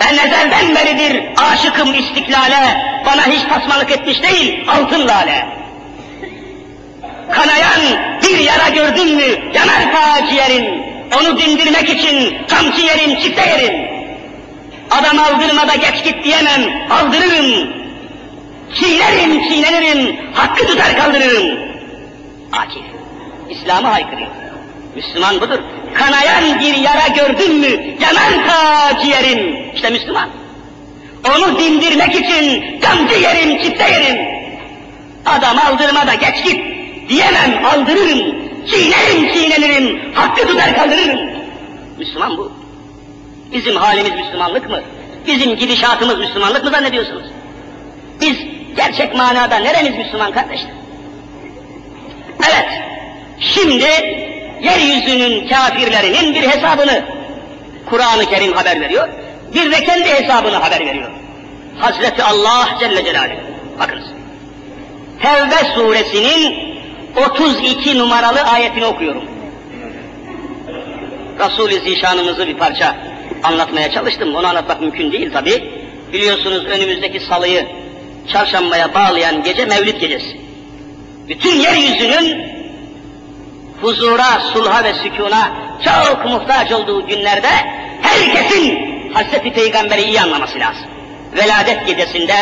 Ben 0.00 0.14
ezelden 0.14 0.74
beridir 0.74 1.22
aşıkım 1.36 1.94
istiklale, 1.94 2.82
bana 3.06 3.26
hiç 3.26 3.42
tasmalık 3.42 3.90
etmiş 3.90 4.22
değil 4.22 4.68
altın 4.68 5.08
lale. 5.08 5.46
Kanayan 7.32 7.80
bir 8.28 8.38
yara 8.38 8.68
gördün 8.68 9.16
mü 9.16 9.52
yanar 9.54 10.28
ciğerin. 10.30 10.82
Onu 11.18 11.38
dindirmek 11.38 11.88
için 11.88 12.36
kamçı 12.48 12.80
yerin, 12.80 13.16
çifte 13.16 13.50
yerin. 13.50 13.88
Adam 14.90 15.18
aldırmada 15.18 15.74
geç 15.74 16.04
git 16.04 16.24
diyemem, 16.24 16.62
aldırırım. 16.90 17.68
Çiğnerim, 18.74 19.48
çiğnenirim, 19.48 20.16
hakkı 20.34 20.66
tutar 20.66 20.96
kaldırırım. 20.96 21.58
Akif, 22.52 22.82
İslam'a 23.50 23.92
haykırıyor. 23.92 24.28
Müslüman 24.96 25.40
budur. 25.40 25.58
Kanayan 25.94 26.60
bir 26.60 26.74
yara 26.74 27.08
gördün 27.08 27.54
mü, 27.54 27.96
yanar 28.00 28.48
ta 28.48 29.00
ciğerin. 29.02 29.72
İşte 29.74 29.90
Müslüman. 29.90 30.28
Onu 31.36 31.58
dindirmek 31.58 32.14
için 32.14 32.64
kamçı 32.80 33.14
yerim, 33.14 33.58
çifte 33.58 33.90
yerim. 33.90 34.26
Adam 35.26 35.58
aldırmada 35.58 36.14
geç 36.14 36.44
git 36.44 36.77
diyemem, 37.08 37.64
aldırırım. 37.64 38.48
Çiğnerim, 38.66 39.34
çiğnenirim, 39.34 40.14
hakkı 40.14 40.48
tutar 40.48 40.76
kaldırırım. 40.76 41.20
Müslüman 41.98 42.36
bu. 42.36 42.52
Bizim 43.52 43.76
halimiz 43.76 44.12
Müslümanlık 44.12 44.70
mı? 44.70 44.82
Bizim 45.26 45.56
gidişatımız 45.56 46.18
Müslümanlık 46.18 46.64
mı 46.64 46.70
zannediyorsunuz? 46.70 47.24
Biz 48.20 48.36
gerçek 48.76 49.14
manada 49.14 49.56
neremiz 49.56 49.98
Müslüman 49.98 50.32
kardeşler? 50.32 50.70
Evet, 52.38 52.68
şimdi 53.40 53.84
yeryüzünün 54.62 55.48
kafirlerinin 55.48 56.34
bir 56.34 56.42
hesabını 56.42 57.04
Kur'an-ı 57.86 58.26
Kerim 58.26 58.52
haber 58.52 58.80
veriyor. 58.80 59.08
Bir 59.54 59.72
de 59.72 59.84
kendi 59.84 60.08
hesabını 60.08 60.56
haber 60.56 60.86
veriyor. 60.86 61.10
Hazreti 61.78 62.22
Allah 62.22 62.68
Celle 62.80 63.04
Celaluhu. 63.04 63.40
Bakınız. 63.78 64.04
Tevbe 65.22 65.74
suresinin 65.74 66.67
32 67.26 67.98
numaralı 67.98 68.40
ayetini 68.40 68.86
okuyorum. 68.86 69.24
Resul-i 71.38 71.80
Zişanımızı 71.80 72.46
bir 72.46 72.56
parça 72.56 72.96
anlatmaya 73.42 73.90
çalıştım. 73.90 74.34
Onu 74.34 74.46
anlatmak 74.46 74.80
mümkün 74.80 75.12
değil 75.12 75.32
tabi. 75.32 75.72
Biliyorsunuz 76.12 76.64
önümüzdeki 76.64 77.20
salıyı 77.20 77.66
çarşambaya 78.32 78.94
bağlayan 78.94 79.42
gece 79.42 79.64
Mevlid 79.64 80.00
gecesi. 80.00 80.40
Bütün 81.28 81.60
yeryüzünün 81.60 82.48
huzura, 83.80 84.40
sulha 84.52 84.84
ve 84.84 84.94
sükuna 84.94 85.52
çok 85.84 86.24
muhtaç 86.24 86.72
olduğu 86.72 87.06
günlerde 87.06 87.48
herkesin 88.02 88.78
Hazreti 89.14 89.52
Peygamber'i 89.52 90.02
iyi 90.02 90.20
anlaması 90.20 90.58
lazım. 90.58 90.84
Veladet 91.36 91.86
gecesinde 91.86 92.34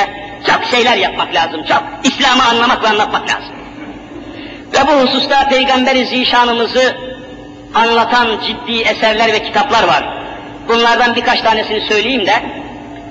çok 0.46 0.64
şeyler 0.64 0.96
yapmak 0.96 1.34
lazım, 1.34 1.64
çok 1.64 1.82
İslam'ı 2.04 2.44
anlamak 2.44 2.84
ve 2.84 2.88
anlatmak 2.88 3.30
lazım. 3.30 3.54
Ve 4.72 4.78
bu 4.88 4.92
hususta 4.92 5.48
Peygamber-i 5.48 6.06
Zişanımızı 6.06 6.96
anlatan 7.74 8.26
ciddi 8.46 8.80
eserler 8.80 9.32
ve 9.32 9.42
kitaplar 9.42 9.88
var. 9.88 10.04
Bunlardan 10.68 11.16
birkaç 11.16 11.40
tanesini 11.40 11.80
söyleyeyim 11.80 12.26
de 12.26 12.42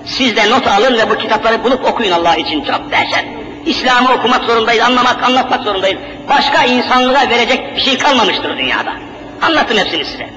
siz 0.05 0.35
de 0.35 0.49
not 0.49 0.67
alın 0.67 0.97
ve 0.97 1.09
bu 1.09 1.17
kitapları 1.17 1.63
bulup 1.63 1.85
okuyun 1.85 2.11
Allah 2.11 2.35
için. 2.35 2.63
Çok 2.63 2.91
dehşet. 2.91 3.25
İslam'ı 3.65 4.13
okumak 4.13 4.43
zorundayız, 4.43 4.83
anlamak, 4.83 5.23
anlatmak 5.23 5.63
zorundayız. 5.63 5.97
Başka 6.29 6.63
insanlığa 6.63 7.29
verecek 7.29 7.75
bir 7.75 7.81
şey 7.81 7.97
kalmamıştır 7.97 8.57
dünyada. 8.57 8.93
Anlatın 9.41 9.77
hepsini 9.77 10.05
size. 10.05 10.29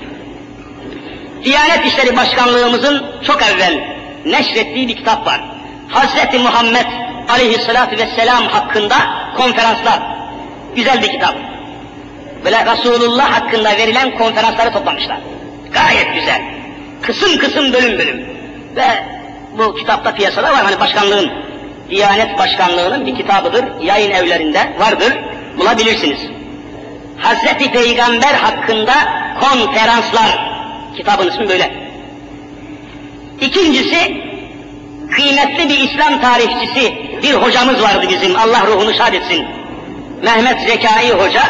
Diyanet 1.45 1.87
İşleri 1.87 2.17
Başkanlığımızın 2.17 3.07
çok 3.27 3.43
evvel 3.43 3.81
neşrettiği 4.25 4.89
bir 4.89 4.97
kitap 4.97 5.27
var. 5.27 5.41
Hazreti 5.89 6.39
Muhammed 6.39 6.87
Aleyhisselatü 7.29 7.99
Vesselam 7.99 8.45
hakkında 8.45 8.97
konferanslar. 9.37 10.18
Güzel 10.77 11.03
bir 11.03 11.09
kitap. 11.09 11.35
Böyle 12.45 12.67
Resulullah 12.73 13.33
hakkında 13.33 13.71
verilen 13.77 14.19
konferansları 14.19 14.73
toplamışlar. 14.73 15.19
Gayet 15.73 16.15
güzel. 16.15 16.43
Kısım 17.03 17.39
kısım 17.39 17.73
bölüm 17.73 17.99
bölüm. 17.99 18.27
Ve 18.77 18.87
bu 19.59 19.75
kitapta 19.75 20.15
piyasada 20.15 20.53
var. 20.53 20.65
Hani 20.65 20.81
başkanlığın, 20.81 21.31
Diyanet 21.91 22.39
Başkanlığı'nın 22.39 23.07
bir 23.07 23.17
kitabıdır. 23.17 23.65
Yayın 23.81 24.11
evlerinde 24.11 24.73
vardır. 24.79 25.19
Bulabilirsiniz. 25.59 26.21
Hazreti 27.19 27.71
Peygamber 27.73 28.35
hakkında 28.35 28.95
konferanslar. 29.41 30.49
Kitabın 30.97 31.31
ismi 31.31 31.49
böyle. 31.49 31.73
İkincisi, 33.41 34.17
kıymetli 35.11 35.69
bir 35.69 35.79
İslam 35.79 36.21
tarihçisi 36.21 36.95
bir 37.23 37.35
hocamız 37.35 37.83
vardı 37.83 38.07
bizim. 38.09 38.37
Allah 38.37 38.67
ruhunu 38.67 38.95
şad 38.95 39.13
etsin. 39.13 39.58
Mehmet 40.23 40.61
Zekai 40.61 41.11
Hoca. 41.11 41.43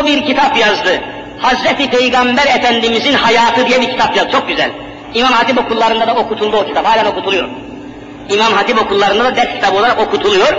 O 0.00 0.06
bir 0.06 0.26
kitap 0.26 0.58
yazdı. 0.58 1.00
Hazreti 1.38 1.90
Peygamber 1.90 2.46
Efendimizin 2.46 3.14
Hayatı 3.14 3.66
diye 3.66 3.80
bir 3.80 3.90
kitap 3.90 4.16
yazdı. 4.16 4.32
Çok 4.32 4.48
güzel. 4.48 4.70
İmam 5.14 5.32
Hatip 5.32 5.58
okullarında 5.58 6.06
da 6.06 6.14
okutuldu 6.14 6.56
o 6.56 6.66
kitap. 6.66 6.86
Halen 6.86 7.04
okutuluyor. 7.04 7.48
İmam 8.30 8.52
Hatip 8.52 8.82
okullarında 8.82 9.24
da 9.24 9.36
ders 9.36 9.54
kitabı 9.54 9.78
olarak 9.78 10.00
okutuluyor. 10.00 10.56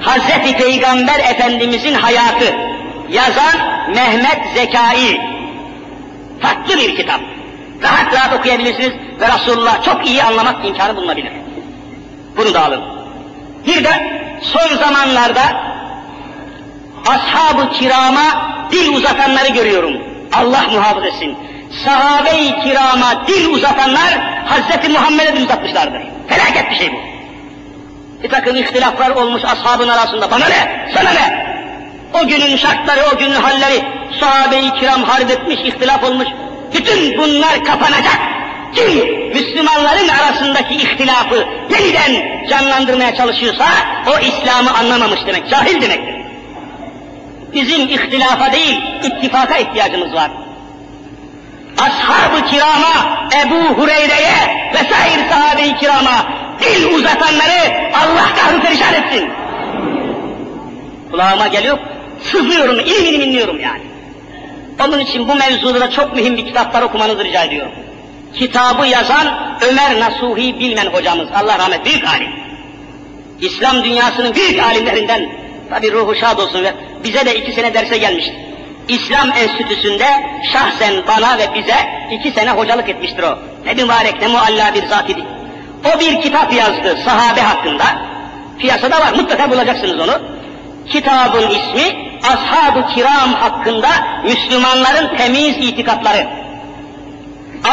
Hazreti 0.00 0.56
Peygamber 0.56 1.18
Efendimizin 1.18 1.94
Hayatı 1.94 2.54
yazan 3.10 3.54
Mehmet 3.94 4.40
Zekai. 4.54 5.20
Farklı 6.40 6.76
bir 6.76 6.96
kitap. 6.96 7.20
Rahat 7.82 8.14
rahat 8.14 8.38
okuyabilirsiniz 8.38 8.92
ve 9.20 9.28
Resulullah 9.34 9.84
çok 9.84 10.06
iyi 10.06 10.22
anlamak 10.22 10.66
imkanı 10.66 10.96
bulunabilir. 10.96 11.32
Bunu 12.36 12.54
da 12.54 12.64
alın. 12.64 12.80
Bir 13.66 13.84
de 13.84 14.22
son 14.42 14.76
zamanlarda 14.76 15.71
ashab-ı 17.06 17.70
kirama 17.72 18.52
dil 18.72 18.92
uzatanları 18.94 19.48
görüyorum. 19.48 19.92
Allah 20.32 20.64
muhafaza 20.72 21.06
etsin. 21.06 21.36
Sahabe-i 21.84 22.60
kirama 22.60 23.26
dil 23.26 23.48
uzatanlar 23.48 24.42
Hazreti 24.46 24.88
Muhammed'e 24.88 25.36
dil 25.36 25.42
uzatmışlardır. 25.42 26.02
Felaket 26.28 26.70
bir 26.70 26.76
şey 26.76 26.92
bu. 26.92 26.96
Bir 28.22 28.28
takım 28.28 28.56
ihtilaflar 28.56 29.10
olmuş 29.10 29.42
ashabın 29.44 29.88
arasında. 29.88 30.30
Bana 30.30 30.46
ne? 30.46 30.90
Sana 30.94 31.10
ne? 31.10 31.52
O 32.14 32.26
günün 32.26 32.56
şartları, 32.56 33.00
o 33.14 33.18
günün 33.18 33.34
halleri, 33.34 33.84
sahabe-i 34.20 34.70
kiram 34.80 35.02
harp 35.02 35.30
etmiş, 35.30 35.60
ihtilaf 35.60 36.04
olmuş. 36.04 36.28
Bütün 36.74 37.18
bunlar 37.18 37.64
kapanacak. 37.64 38.18
Kim 38.74 38.88
Müslümanların 39.28 40.08
arasındaki 40.08 40.74
ihtilafı 40.74 41.46
yeniden 41.70 42.46
canlandırmaya 42.48 43.14
çalışıyorsa 43.14 43.64
o 44.06 44.18
İslam'ı 44.18 44.70
anlamamış 44.78 45.20
demek, 45.26 45.50
cahil 45.50 45.80
demektir. 45.80 46.21
Bizim 47.54 47.88
ihtilafa 47.88 48.52
değil, 48.52 48.80
ittifaka 49.02 49.58
ihtiyacımız 49.58 50.14
var. 50.14 50.30
Ashab-ı 51.78 52.46
kirama, 52.46 53.28
Ebu 53.42 53.54
Hureyre'ye 53.54 54.70
vesaire 54.74 55.28
sahabe-i 55.30 55.76
kirama 55.76 56.26
dil 56.60 56.94
uzatanları 56.94 57.90
Allah 57.94 58.28
kahru 58.36 58.60
perişan 58.60 58.94
etsin. 58.94 59.30
Kulağıma 61.10 61.46
geliyor, 61.46 61.78
sızıyorum, 62.22 62.80
ilim 62.80 63.04
ilim 63.04 63.20
inliyorum 63.20 63.60
yani. 63.60 63.82
Onun 64.80 64.98
için 64.98 65.28
bu 65.28 65.34
mevzuda 65.34 65.80
da 65.80 65.90
çok 65.90 66.16
mühim 66.16 66.36
bir 66.36 66.46
kitaplar 66.46 66.82
okumanızı 66.82 67.24
rica 67.24 67.44
ediyorum. 67.44 67.72
Kitabı 68.34 68.86
yazan 68.86 69.56
Ömer 69.70 70.00
Nasuhi 70.00 70.60
Bilmen 70.60 70.86
hocamız, 70.86 71.28
Allah 71.34 71.58
rahmet, 71.58 71.84
büyük 71.84 72.08
alim. 72.08 72.30
İslam 73.40 73.84
dünyasının 73.84 74.34
büyük 74.34 74.62
alimlerinden, 74.62 75.28
tabi 75.72 75.92
ruhu 75.92 76.14
şad 76.14 76.38
olsun 76.38 76.66
bize 77.04 77.26
de 77.26 77.34
iki 77.36 77.52
sene 77.52 77.74
derse 77.74 77.98
gelmişti. 77.98 78.34
İslam 78.88 79.32
Enstitüsü'nde 79.32 80.06
şahsen 80.52 80.94
bana 81.08 81.38
ve 81.38 81.54
bize 81.54 81.76
iki 82.10 82.30
sene 82.30 82.50
hocalık 82.50 82.88
etmiştir 82.88 83.22
o. 83.22 83.38
Ne 83.64 83.74
mübarek 83.74 84.20
ne 84.20 84.28
mualla 84.28 84.74
bir 84.74 84.86
zat 84.86 85.10
idi. 85.10 85.24
O 85.94 86.00
bir 86.00 86.20
kitap 86.20 86.52
yazdı 86.52 86.98
sahabe 87.04 87.40
hakkında. 87.40 87.84
Piyasada 88.58 89.00
var 89.00 89.12
mutlaka 89.12 89.50
bulacaksınız 89.50 90.00
onu. 90.00 90.22
Kitabın 90.88 91.50
ismi 91.50 92.12
Ashab-ı 92.22 92.94
Kiram 92.94 93.32
hakkında 93.34 93.88
Müslümanların 94.24 95.16
temiz 95.16 95.56
itikatları. 95.56 96.26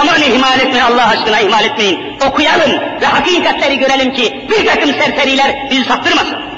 Aman 0.02 0.22
ihmal 0.22 0.60
etmeyin 0.60 0.86
Allah 0.86 1.08
aşkına 1.08 1.40
ihmal 1.40 1.66
etmeyin. 1.66 2.00
Okuyalım 2.30 2.72
ve 3.02 3.06
hakikatleri 3.06 3.80
görelim 3.80 4.14
ki 4.14 4.48
bir 4.52 4.66
takım 4.66 4.94
serseriler 4.94 5.68
bizi 5.72 5.84
saptırmasın. 5.84 6.49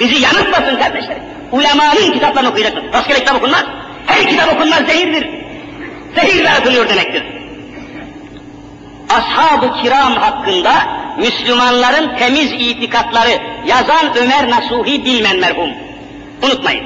Bizi 0.00 0.22
yanıltmasın 0.22 0.76
kardeşlerim. 0.76 1.22
Ulemanın 1.52 2.12
kitaplarını 2.12 2.50
okuyacaksın. 2.50 2.92
Rastgele 2.92 3.18
kitap 3.18 3.36
okunmaz. 3.36 3.64
Her 4.06 4.28
kitap 4.28 4.54
okunmaz 4.54 4.78
zehirdir. 4.86 5.28
Zehirle 6.14 6.50
atılıyor 6.50 6.88
demektir. 6.88 7.22
Ashab-ı 9.08 9.82
kiram 9.82 10.12
hakkında 10.12 10.72
Müslümanların 11.18 12.16
temiz 12.18 12.52
itikatları 12.52 13.40
yazan 13.66 14.16
Ömer 14.16 14.50
Nasuhi 14.50 15.04
Bilmen 15.04 15.36
merhum. 15.36 15.70
Unutmayın. 16.42 16.84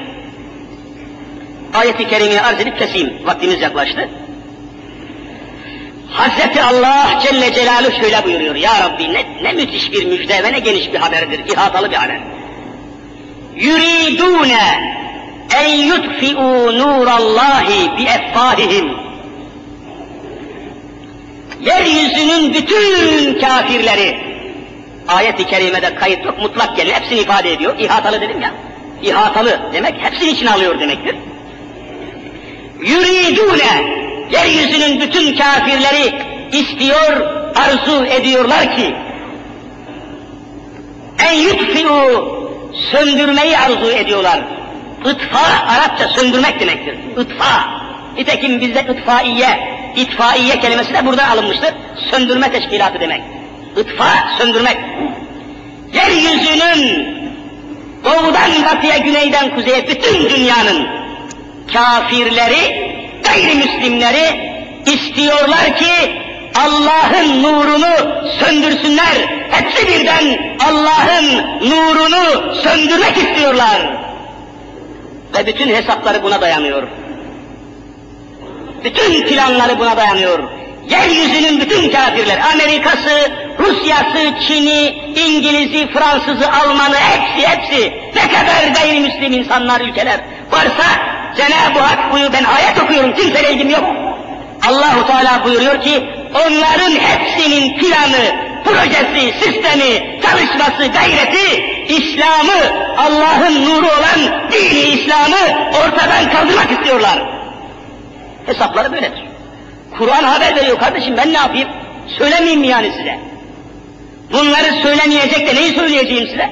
Ayeti 1.73 2.07
kerimeyi 2.07 2.41
arz 2.41 2.59
edip 2.59 2.79
keseyim. 2.79 3.13
Vaktimiz 3.25 3.61
yaklaştı. 3.61 4.09
Hazreti 6.11 6.63
Allah 6.63 7.19
Celle 7.23 7.53
Celaluhu 7.53 8.01
şöyle 8.01 8.23
buyuruyor. 8.23 8.55
Ya 8.55 8.71
Rabbi 8.79 9.13
ne, 9.13 9.43
ne 9.43 9.53
müthiş 9.53 9.91
bir 9.91 10.05
müjde 10.05 10.43
ve 10.43 10.51
ne 10.51 10.59
geniş 10.59 10.93
bir 10.93 10.99
haberdir. 10.99 11.39
ihatalı 11.53 11.91
bir 11.91 11.95
haber. 11.95 12.34
Yuridune 13.55 14.95
en 15.55 15.69
yutfi'u 15.69 16.79
nurallahi 16.79 17.97
bi 17.97 18.03
effahihim. 18.03 19.05
Yeryüzünün 21.61 22.53
bütün 22.53 23.39
kafirleri, 23.39 24.17
ayet-i 25.07 25.45
kerimede 25.45 25.95
kayıt 25.95 26.25
yok, 26.25 26.39
mutlak 26.39 26.77
gelin 26.77 26.93
hepsini 26.93 27.19
ifade 27.19 27.53
ediyor. 27.53 27.79
İhatalı 27.79 28.21
dedim 28.21 28.41
ya. 28.41 28.51
İhatalı 29.03 29.59
demek 29.73 29.93
hepsini 30.03 30.29
içine 30.29 30.51
alıyor 30.51 30.79
demektir. 30.79 31.15
Yuridune, 32.81 34.05
yeryüzünün 34.31 35.01
bütün 35.01 35.37
kafirleri 35.37 36.13
istiyor, 36.51 37.21
arzu 37.55 38.05
ediyorlar 38.05 38.77
ki, 38.77 38.95
en 41.19 41.33
yutfi'u, 41.33 42.44
söndürmeyi 42.91 43.57
arzu 43.57 43.91
ediyorlar. 43.91 44.39
Itfa, 45.05 45.67
Arapça 45.67 46.07
söndürmek 46.07 46.59
demektir. 46.59 46.97
Itfa. 47.21 47.85
Nitekim 48.17 48.61
bizde 48.61 48.85
itfaiye, 48.93 49.59
itfaiye 49.95 50.59
kelimesi 50.59 50.93
de 50.93 51.05
buradan 51.05 51.29
alınmıştır. 51.29 51.73
Söndürme 52.11 52.51
teşkilatı 52.51 52.99
demek. 52.99 53.21
Itfa, 53.77 54.09
söndürmek. 54.37 54.77
Yeryüzünün 55.93 57.07
doğudan 58.03 58.51
batıya, 58.65 58.97
güneyden 58.97 59.55
kuzeye 59.55 59.87
bütün 59.87 60.29
dünyanın 60.29 60.87
kafirleri, 61.73 62.95
gayrimüslimleri 63.23 64.55
istiyorlar 64.85 65.77
ki 65.77 66.24
Allah'ın 66.55 67.43
nurunu 67.43 68.23
söndürsünler. 68.39 69.45
Hepsi 69.49 69.87
birden 69.87 70.55
Allah'ın 70.69 71.37
nurunu 71.69 72.53
söndürmek 72.63 73.17
istiyorlar. 73.17 73.97
Ve 75.37 75.45
bütün 75.45 75.69
hesapları 75.69 76.23
buna 76.23 76.41
dayanıyor. 76.41 76.87
Bütün 78.83 79.27
planları 79.27 79.79
buna 79.79 79.97
dayanıyor. 79.97 80.39
Yeryüzünün 80.89 81.61
bütün 81.61 81.89
kafirler, 81.89 82.39
Amerika'sı, 82.53 83.31
Rusya'sı, 83.59 84.33
Çin'i, 84.47 84.87
İngiliz'i, 85.15 85.87
Fransız'ı, 85.87 86.51
Alman'ı, 86.51 86.95
hepsi 86.95 87.47
hepsi, 87.47 87.93
ne 88.15 88.27
kadar 88.27 88.81
gayrimüslim 88.81 89.33
insanlar, 89.33 89.81
ülkeler 89.81 90.19
varsa 90.51 90.83
Cenab-ı 91.37 91.79
Hak 91.79 92.13
buyuruyor, 92.13 92.33
ben 92.33 92.43
ayet 92.43 92.83
okuyorum, 92.83 93.13
kimseyle 93.13 93.53
ilgim 93.53 93.69
yok. 93.69 93.83
Allahu 94.69 95.07
Teala 95.07 95.43
buyuruyor 95.43 95.81
ki, 95.81 96.03
onların 96.35 96.91
hepsinin 96.91 97.77
planı, 97.77 98.45
projesi, 98.63 99.33
sistemi, 99.39 100.19
çalışması, 100.21 100.91
gayreti, 100.91 101.65
İslam'ı, 101.87 102.85
Allah'ın 102.97 103.65
nuru 103.65 103.85
olan 103.85 104.49
dini 104.51 104.79
İslam'ı 104.79 105.71
ortadan 105.71 106.31
kaldırmak 106.31 106.71
istiyorlar. 106.71 107.19
Hesapları 108.45 108.91
böyledir. 108.91 109.23
Kur'an 109.97 110.23
haber 110.23 110.55
veriyor 110.55 110.79
kardeşim 110.79 111.17
ben 111.17 111.33
ne 111.33 111.37
yapayım? 111.37 111.69
Söylemeyeyim 112.17 112.59
mi 112.59 112.67
yani 112.67 112.91
size? 112.97 113.19
Bunları 114.33 114.81
söylemeyecek 114.81 115.47
de 115.47 115.55
neyi 115.55 115.75
söyleyeceğim 115.75 116.27
size? 116.27 116.49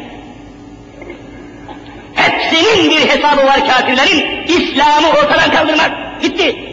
Hepsinin 2.16 2.90
bir 2.90 3.10
hesabı 3.10 3.46
var 3.46 3.68
kafirlerin. 3.68 4.46
İslam'ı 4.48 5.08
ortadan 5.10 5.52
kaldırmak. 5.52 5.92
Gitti. 6.22 6.73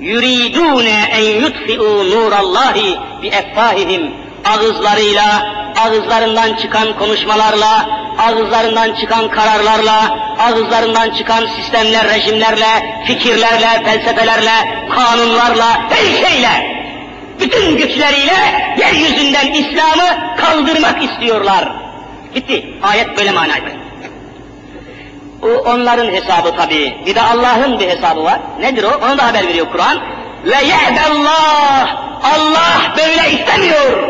Yuridune 0.00 1.08
en 1.12 1.40
yutfi'u 1.40 2.10
nurallahi 2.10 2.98
bi 3.22 3.28
effahihim 3.28 4.14
ağızlarıyla, 4.44 5.58
ağızlarından 5.76 6.56
çıkan 6.56 6.98
konuşmalarla, 6.98 7.88
ağızlarından 8.18 8.94
çıkan 8.94 9.30
kararlarla, 9.30 10.18
ağızlarından 10.38 11.10
çıkan 11.10 11.46
sistemler, 11.56 12.08
rejimlerle, 12.14 13.02
fikirlerle, 13.06 13.84
felsefelerle, 13.84 14.86
kanunlarla, 14.90 15.90
her 15.90 16.28
şeyle, 16.28 16.78
bütün 17.40 17.76
güçleriyle 17.76 18.36
yeryüzünden 18.78 19.52
İslam'ı 19.52 20.36
kaldırmak 20.36 21.02
istiyorlar. 21.02 21.68
Gitti. 22.34 22.66
Ayet 22.82 23.18
böyle 23.18 23.30
manaydı. 23.30 23.77
O 25.42 25.70
onların 25.70 26.12
hesabı 26.12 26.56
tabi. 26.56 26.96
Bir 27.06 27.14
de 27.14 27.22
Allah'ın 27.22 27.78
bir 27.80 27.88
hesabı 27.88 28.24
var. 28.24 28.40
Nedir 28.60 28.84
o? 28.84 29.06
Onu 29.06 29.18
da 29.18 29.26
haber 29.26 29.48
veriyor 29.48 29.66
Kur'an. 29.72 29.98
Ve 30.44 30.64
ye'dallah. 30.64 32.08
Allah 32.22 32.94
böyle 32.96 33.30
istemiyor. 33.30 34.08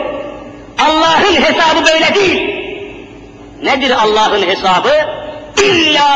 Allah'ın 0.79 1.35
hesabı 1.35 1.87
böyle 1.87 2.15
değil. 2.15 2.59
Nedir 3.63 3.91
Allah'ın 3.91 4.43
hesabı? 4.43 4.93
İlla 5.63 6.09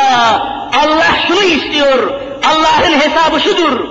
Allah 0.85 1.17
şunu 1.29 1.43
istiyor. 1.43 2.21
Allah'ın 2.45 3.01
hesabı 3.01 3.41
şudur. 3.41 3.89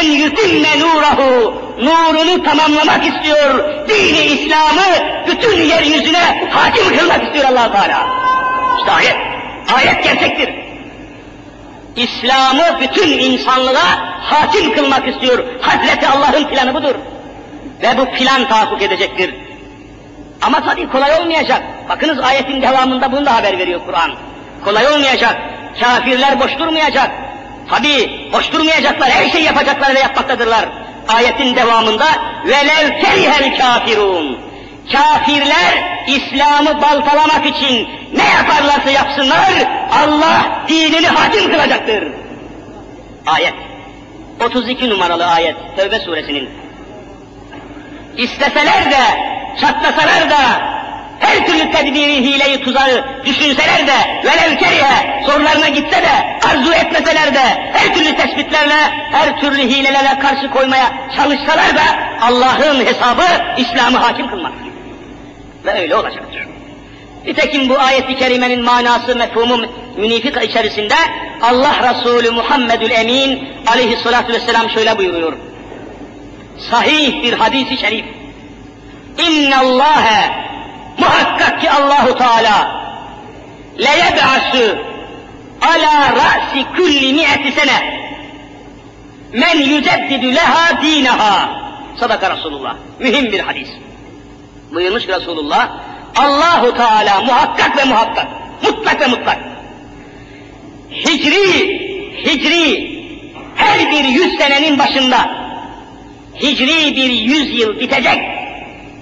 En 0.00 0.10
yutimme 0.10 0.80
nurahu. 0.80 1.54
Nurunu 1.78 2.44
tamamlamak 2.44 3.06
istiyor. 3.06 3.64
Dini 3.88 4.18
İslam'ı 4.18 5.22
bütün 5.26 5.56
yeryüzüne 5.58 6.48
hakim 6.50 6.98
kılmak 6.98 7.24
istiyor 7.24 7.44
allah 7.44 7.72
Teala. 7.72 8.06
İşte 8.78 8.92
ayet. 8.92 9.16
Ayet 9.76 10.04
gerçektir. 10.04 10.59
İslam'ı 12.02 12.80
bütün 12.80 13.18
insanlığa 13.18 14.20
hakim 14.22 14.74
kılmak 14.74 15.08
istiyor. 15.08 15.44
Hazreti 15.60 16.08
Allah'ın 16.08 16.44
planı 16.44 16.74
budur. 16.74 16.94
Ve 17.82 17.98
bu 17.98 18.10
plan 18.10 18.48
tahakkuk 18.48 18.82
edecektir. 18.82 19.34
Ama 20.42 20.60
tabii 20.60 20.88
kolay 20.88 21.20
olmayacak. 21.20 21.62
Bakınız 21.88 22.18
ayetin 22.18 22.62
devamında 22.62 23.12
bunu 23.12 23.26
da 23.26 23.34
haber 23.34 23.58
veriyor 23.58 23.80
Kur'an. 23.86 24.10
Kolay 24.64 24.86
olmayacak. 24.86 25.36
Kafirler 25.80 26.40
boş 26.40 26.58
durmayacak. 26.58 27.10
Tabii 27.70 28.30
boş 28.32 28.52
durmayacaklar. 28.52 29.10
Her 29.10 29.30
şeyi 29.30 29.44
yapacaklar 29.44 29.94
ve 29.94 29.98
yapmaktadırlar. 29.98 30.68
Ayetin 31.08 31.56
devamında 31.56 32.06
velev 32.44 33.00
kerihel 33.00 33.58
kafirun. 33.58 34.49
Kafirler 34.92 36.00
İslam'ı 36.06 36.82
baltalamak 36.82 37.46
için 37.46 37.88
ne 38.14 38.24
yaparlarsa 38.24 38.90
yapsınlar 38.90 39.52
Allah 40.04 40.64
dinini 40.68 41.06
hakim 41.06 41.52
kılacaktır. 41.52 42.08
Ayet. 43.26 43.54
32 44.46 44.90
numaralı 44.90 45.26
ayet 45.26 45.56
Tevbe 45.76 45.98
suresinin. 45.98 46.50
İsteseler 48.16 48.90
de, 48.90 49.02
çatlasalar 49.60 50.30
da, 50.30 50.70
her 51.20 51.46
türlü 51.46 51.72
tedbiri, 51.72 52.16
hileyi, 52.16 52.60
tuzağı 52.60 53.24
düşünseler 53.26 53.86
de, 53.86 54.24
velev 54.24 54.58
kerihe, 54.58 55.22
sorularına 55.26 55.68
gitse 55.68 56.02
de, 56.02 56.38
arzu 56.50 56.72
etmeseler 56.72 57.34
de, 57.34 57.40
her 57.72 57.94
türlü 57.94 58.16
tespitlerle, 58.16 58.74
her 59.12 59.40
türlü 59.40 59.62
hilelerle 59.62 60.18
karşı 60.18 60.50
koymaya 60.50 60.92
çalışsalar 61.16 61.76
da, 61.76 61.82
Allah'ın 62.20 62.86
hesabı 62.86 63.26
İslam'ı 63.56 63.98
hakim 63.98 64.30
kılmaktır. 64.30 64.59
Ve 65.64 65.80
öyle 65.80 65.96
olacaktır. 65.96 66.46
Nitekim 67.26 67.68
bu 67.68 67.78
ayet-i 67.78 68.16
kerimenin 68.16 68.64
manası, 68.64 69.16
mefhumu 69.16 69.66
münifik 69.96 70.44
içerisinde 70.44 70.94
Allah 71.42 71.90
Resulü 71.90 72.30
Muhammedül 72.30 72.90
Emin 72.90 73.48
aleyhissalatü 73.66 74.32
vesselam 74.32 74.70
şöyle 74.70 74.98
buyuruyor. 74.98 75.32
Sahih 76.70 77.22
bir 77.22 77.32
hadisi 77.32 77.76
şerif. 77.76 78.04
İnne 79.18 79.56
Allahe 79.56 80.30
muhakkak 80.98 81.60
ki 81.60 81.70
Allahu 81.70 82.18
Teala 82.18 82.80
le 83.78 83.90
yeb'asu 83.90 84.78
ala 85.60 86.12
ra'si 86.16 86.64
kulli 86.76 87.12
mi'ati 87.12 87.52
sene 87.52 88.00
men 89.32 89.58
yüceddidu 89.58 90.34
leha 90.34 90.82
dinaha. 90.82 91.60
Sadaka 92.00 92.36
Resulullah. 92.36 92.76
Mühim 92.98 93.32
bir 93.32 93.40
hadis. 93.40 93.68
Buyurmuş 94.74 95.08
Resulullah. 95.08 95.70
Allahu 96.16 96.74
Teala 96.74 97.20
muhakkak 97.20 97.76
ve 97.78 97.84
muhakkak, 97.84 98.26
mutlak 98.62 99.00
ve 99.00 99.06
mutlak. 99.06 99.38
Hicri, 100.90 101.80
hicri 102.26 102.90
her 103.56 103.92
bir 103.92 104.04
yüz 104.04 104.38
senenin 104.38 104.78
başında 104.78 105.30
hicri 106.42 106.96
bir 106.96 107.10
yüz 107.10 107.60
yıl 107.60 107.80
bitecek, 107.80 108.18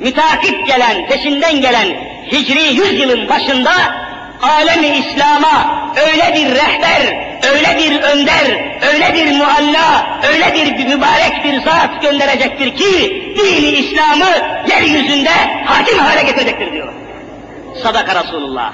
mütakip 0.01 0.67
gelen, 0.67 1.07
peşinden 1.07 1.61
gelen 1.61 1.89
hicri 2.33 2.75
yüz 2.75 3.01
yılın 3.01 3.29
başında 3.29 3.73
alemi 4.43 4.87
İslam'a 4.87 5.89
öyle 6.07 6.35
bir 6.35 6.55
rehber, 6.55 7.28
öyle 7.54 7.78
bir 7.78 8.02
önder, 8.02 8.74
öyle 8.94 9.14
bir 9.14 9.32
mualla, 9.32 10.20
öyle 10.34 10.54
bir 10.54 10.86
mübarek 10.88 11.44
bir 11.44 11.62
zat 11.62 12.02
gönderecektir 12.02 12.76
ki 12.76 13.24
dini 13.38 13.70
İslam'ı 13.70 14.30
yeryüzünde 14.70 15.30
hakim 15.66 15.98
hale 15.98 16.24
getirecektir 16.24 16.72
diyor. 16.72 16.94
Sadaka 17.84 18.24
Resulullah. 18.24 18.74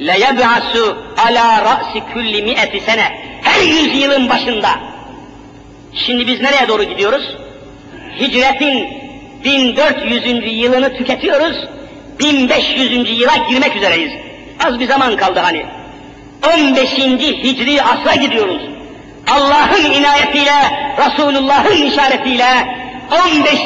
لَيَبْعَسُ 0.00 0.96
ala 1.26 1.64
ra'si 1.64 2.02
kulli 2.12 2.42
mi'eti 2.42 2.80
sene. 2.80 3.18
Her 3.42 3.60
yüz 3.62 4.02
yılın 4.02 4.28
başında. 4.28 4.68
Şimdi 5.94 6.26
biz 6.26 6.40
nereye 6.40 6.68
doğru 6.68 6.84
gidiyoruz? 6.84 7.36
Hicretin 8.20 8.88
1400. 9.44 10.62
yılını 10.62 10.96
tüketiyoruz. 10.96 11.56
1500. 12.18 13.20
yıla 13.20 13.36
girmek 13.50 13.76
üzereyiz. 13.76 14.12
Az 14.66 14.80
bir 14.80 14.86
zaman 14.86 15.16
kaldı 15.16 15.40
hani. 15.40 15.66
15. 16.43 16.89
Hicri 17.43 17.81
asra 17.81 18.15
gidiyoruz. 18.15 18.61
Allah'ın 19.31 19.91
inayetiyle, 19.91 20.53
Resulullah'ın 20.97 21.81
işaretiyle 21.81 22.77
15. 23.11 23.59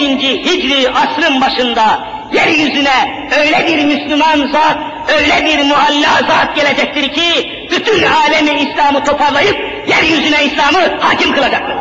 Hicri 0.45 0.89
asrın 0.89 1.41
başında 1.41 1.99
yeryüzüne 2.33 3.27
öyle 3.39 3.67
bir 3.67 3.85
Müslüman 3.85 4.51
zat, 4.51 4.77
öyle 5.07 5.45
bir 5.45 5.63
muhalla 5.63 6.21
zat 6.27 6.55
gelecektir 6.55 7.13
ki 7.13 7.51
bütün 7.71 8.03
alemi 8.03 8.61
İslam'ı 8.61 9.03
toparlayıp 9.03 9.57
yeryüzüne 9.87 10.45
İslam'ı 10.45 10.99
hakim 10.99 11.33
kılacaktır. 11.33 11.75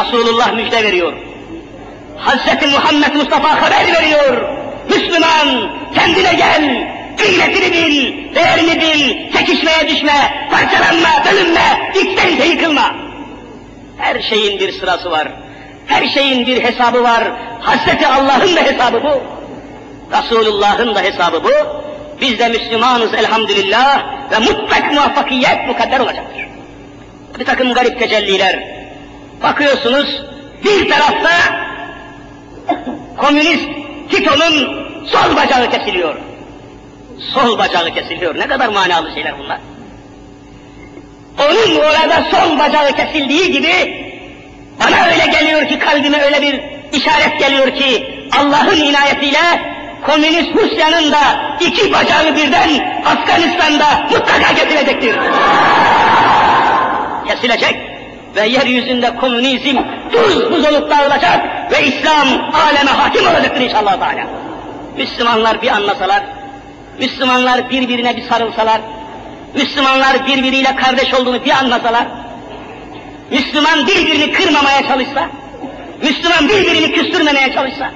Resulullah 0.00 0.52
müjde 0.52 0.84
veriyor. 0.84 1.12
Hazreti 2.16 2.66
Muhammed 2.66 3.14
Mustafa 3.14 3.62
haber 3.62 3.92
veriyor. 3.92 4.42
Müslüman 4.90 5.70
kendine 5.94 6.34
gel, 6.34 6.88
kıymetini 7.18 7.72
bil, 7.72 8.21
değerini 8.34 8.80
bil, 8.80 9.32
çekişmeye 9.32 9.88
düşme, 9.88 10.48
parçalanma, 10.50 11.08
bölünme, 11.24 11.92
içten 11.94 12.46
yıkılma. 12.50 12.94
Her 13.98 14.22
şeyin 14.22 14.60
bir 14.60 14.72
sırası 14.72 15.10
var. 15.10 15.28
Her 15.86 16.08
şeyin 16.08 16.46
bir 16.46 16.64
hesabı 16.64 17.02
var. 17.02 17.22
Hazreti 17.60 18.06
Allah'ın 18.06 18.56
da 18.56 18.60
hesabı 18.60 19.02
bu. 19.02 19.22
Resulullah'ın 20.16 20.94
da 20.94 21.00
hesabı 21.00 21.44
bu. 21.44 21.50
Biz 22.20 22.38
de 22.38 22.48
Müslümanız 22.48 23.14
elhamdülillah 23.14 24.02
ve 24.30 24.38
mutlak 24.38 24.92
muvaffakiyet 24.92 25.66
mukadder 25.66 26.00
olacaktır. 26.00 26.46
Bir 27.38 27.44
takım 27.44 27.74
garip 27.74 27.98
tecelliler. 27.98 28.64
Bakıyorsunuz 29.42 30.22
bir 30.64 30.90
tarafta 30.90 31.30
komünist 33.16 33.68
Tito'nun 34.10 34.86
sol 35.06 35.36
bacağı 35.36 35.70
kesiliyor. 35.70 36.31
Sol 37.34 37.58
bacağı 37.58 37.94
kesiliyor. 37.94 38.38
Ne 38.38 38.48
kadar 38.48 38.68
manalı 38.68 39.14
şeyler 39.14 39.38
bunlar. 39.38 39.58
Onun 41.38 41.76
orada 41.76 42.24
sol 42.30 42.58
bacağı 42.58 42.92
kesildiği 42.92 43.52
gibi 43.52 44.02
bana 44.80 45.06
öyle 45.06 45.26
geliyor 45.26 45.68
ki 45.68 45.78
kalbime 45.78 46.22
öyle 46.22 46.42
bir 46.42 46.60
işaret 46.92 47.38
geliyor 47.38 47.74
ki 47.74 48.08
Allah'ın 48.38 48.76
inayetiyle 48.76 49.72
komünist 50.06 50.56
Rusya'nın 50.56 51.12
da 51.12 51.18
iki 51.60 51.92
bacağı 51.92 52.36
birden 52.36 53.02
Afganistan'da 53.06 53.86
mutlaka 54.10 54.54
kesilecektir. 54.54 55.16
Kesilecek 57.28 57.76
ve 58.36 58.46
yeryüzünde 58.46 59.16
komünizm 59.16 59.76
tuz 60.12 60.50
buz 60.50 60.66
olup 60.66 60.90
dağılacak 60.90 61.40
ve 61.72 61.86
İslam 61.86 62.28
aleme 62.54 62.90
hakim 62.90 63.26
olacaktır 63.26 63.60
inşallah 63.60 63.96
Teala. 63.98 64.26
Müslümanlar 64.96 65.62
bir 65.62 65.68
anlasalar, 65.68 66.22
Müslümanlar 66.98 67.70
birbirine 67.70 68.16
bir 68.16 68.22
sarılsalar, 68.22 68.80
Müslümanlar 69.54 70.26
birbiriyle 70.26 70.76
kardeş 70.76 71.14
olduğunu 71.14 71.44
bir 71.44 71.50
anlasalar, 71.50 72.06
Müslüman 73.30 73.86
birbirini 73.86 74.32
kırmamaya 74.32 74.82
çalışsa, 74.88 75.28
Müslüman 76.02 76.48
birbirini 76.48 76.92
küstürmemeye 76.92 77.52
çalışsa, 77.52 77.90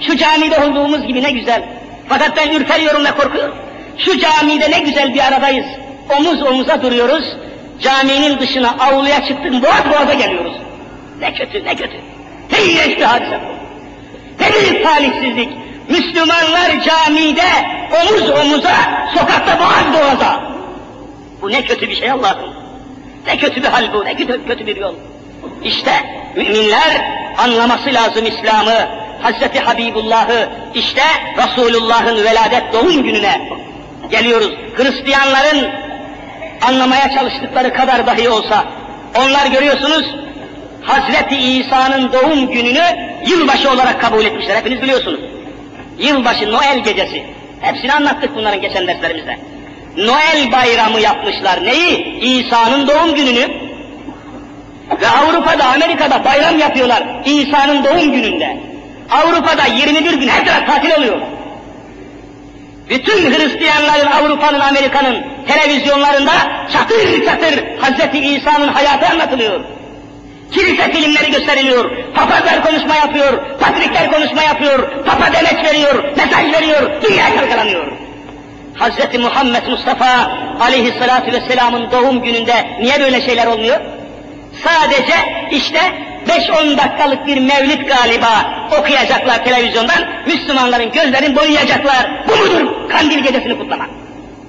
şu 0.00 0.16
camide 0.16 0.58
olduğumuz 0.58 1.06
gibi 1.06 1.22
ne 1.22 1.30
güzel. 1.30 1.64
Fakat 2.08 2.36
ben 2.36 2.52
ürperiyorum 2.52 3.04
ve 3.04 3.10
korkuyorum. 3.10 3.54
Şu 3.98 4.18
camide 4.18 4.70
ne 4.70 4.78
güzel 4.78 5.14
bir 5.14 5.26
aradayız. 5.28 5.66
Omuz 6.18 6.42
omuza 6.42 6.82
duruyoruz. 6.82 7.36
Caminin 7.80 8.38
dışına 8.38 8.70
avluya 8.70 9.24
çıktık, 9.26 9.52
boğaz 9.62 9.84
boğaza 9.90 10.14
geliyoruz. 10.14 10.52
Ne 11.20 11.34
kötü, 11.34 11.64
ne 11.64 11.76
kötü. 11.76 11.96
Ne 12.52 12.64
iğrenç 12.64 12.96
bir 12.96 13.02
hadise 13.02 13.40
bu. 13.40 13.54
Ne 14.44 14.52
büyük 14.52 14.84
talihsizlik. 14.84 15.63
Müslümanlar 15.88 16.70
camide 16.80 17.50
omuz 18.00 18.30
omuza, 18.30 18.74
sokakta 19.14 19.58
boğaz 19.58 19.92
boğaza. 19.92 20.42
Bu 21.42 21.50
ne 21.50 21.64
kötü 21.64 21.88
bir 21.90 21.96
şey 21.96 22.10
Allah'ım. 22.10 22.54
Ne 23.26 23.38
kötü 23.38 23.62
bir 23.62 23.68
hal 23.68 23.92
bu, 23.94 24.04
ne 24.04 24.16
kötü, 24.16 24.46
kötü 24.46 24.66
bir 24.66 24.76
yol. 24.76 24.94
İşte 25.64 25.92
müminler 26.36 27.24
anlaması 27.38 27.94
lazım 27.94 28.26
İslam'ı, 28.26 28.88
Hazreti 29.22 29.60
Habibullah'ı, 29.60 30.48
işte 30.74 31.02
Resulullah'ın 31.36 32.24
veladet 32.24 32.72
doğum 32.72 33.02
gününe 33.02 33.48
geliyoruz. 34.10 34.50
Hristiyanların 34.76 35.70
anlamaya 36.68 37.10
çalıştıkları 37.10 37.74
kadar 37.74 38.06
dahi 38.06 38.28
olsa, 38.28 38.64
onlar 39.18 39.46
görüyorsunuz, 39.46 40.14
Hazreti 40.82 41.36
İsa'nın 41.36 42.12
doğum 42.12 42.50
gününü 42.50 42.82
yılbaşı 43.26 43.70
olarak 43.70 44.00
kabul 44.00 44.24
etmişler, 44.24 44.56
hepiniz 44.56 44.82
biliyorsunuz. 44.82 45.20
Yılbaşı, 45.98 46.52
Noel 46.52 46.84
gecesi. 46.84 47.22
Hepsini 47.60 47.92
anlattık 47.92 48.36
bunların 48.36 48.60
geçen 48.60 48.86
derslerimizde. 48.86 49.38
Noel 49.96 50.52
bayramı 50.52 51.00
yapmışlar. 51.00 51.64
Neyi? 51.64 52.18
İsa'nın 52.20 52.88
doğum 52.88 53.14
gününü. 53.14 53.64
Ve 55.00 55.08
Avrupa'da, 55.08 55.64
Amerika'da 55.64 56.24
bayram 56.24 56.58
yapıyorlar 56.58 57.04
İsa'nın 57.24 57.84
doğum 57.84 58.12
gününde. 58.12 58.56
Avrupa'da 59.10 59.64
21 59.66 60.14
gün 60.14 60.28
her 60.28 60.46
taraf 60.46 60.66
tatil 60.66 60.90
oluyor. 60.98 61.16
Bütün 62.90 63.30
Hristiyanların, 63.30 64.06
Avrupa'nın, 64.06 64.60
Amerika'nın 64.60 65.24
televizyonlarında 65.48 66.32
çatır 66.72 67.24
çatır 67.24 67.64
Hazreti 67.80 68.18
İsa'nın 68.18 68.68
hayatı 68.68 69.06
anlatılıyor. 69.06 69.60
Kilise 70.52 70.92
filmleri 70.92 71.30
gösteriliyor, 71.30 71.90
papazlar 72.14 72.64
konuşma 72.64 72.96
yapıyor, 72.96 73.58
patrikler 73.60 74.10
konuşma 74.10 74.42
yapıyor, 74.42 74.90
papa 75.06 75.32
demet 75.32 75.64
veriyor, 75.64 76.04
mesaj 76.16 76.52
veriyor, 76.52 77.02
dünya 77.02 77.24
çalkalanıyor. 77.34 77.86
Hazreti 78.74 79.18
Muhammed 79.18 79.66
Mustafa 79.68 80.32
aleyhissalatu 80.60 81.32
vesselamın 81.32 81.90
doğum 81.90 82.22
gününde 82.22 82.78
niye 82.80 83.00
böyle 83.00 83.20
şeyler 83.20 83.46
olmuyor? 83.46 83.80
Sadece 84.64 85.14
işte 85.50 85.80
5-10 86.28 86.78
dakikalık 86.78 87.26
bir 87.26 87.40
mevlid 87.40 87.88
galiba 87.88 88.66
okuyacaklar 88.78 89.44
televizyondan, 89.44 90.04
Müslümanların 90.26 90.92
gözlerini 90.92 91.36
boyayacaklar. 91.36 92.24
Bu 92.28 92.36
mudur 92.36 92.88
kandil 92.88 93.18
gecesini 93.18 93.58
kutlamak? 93.58 93.90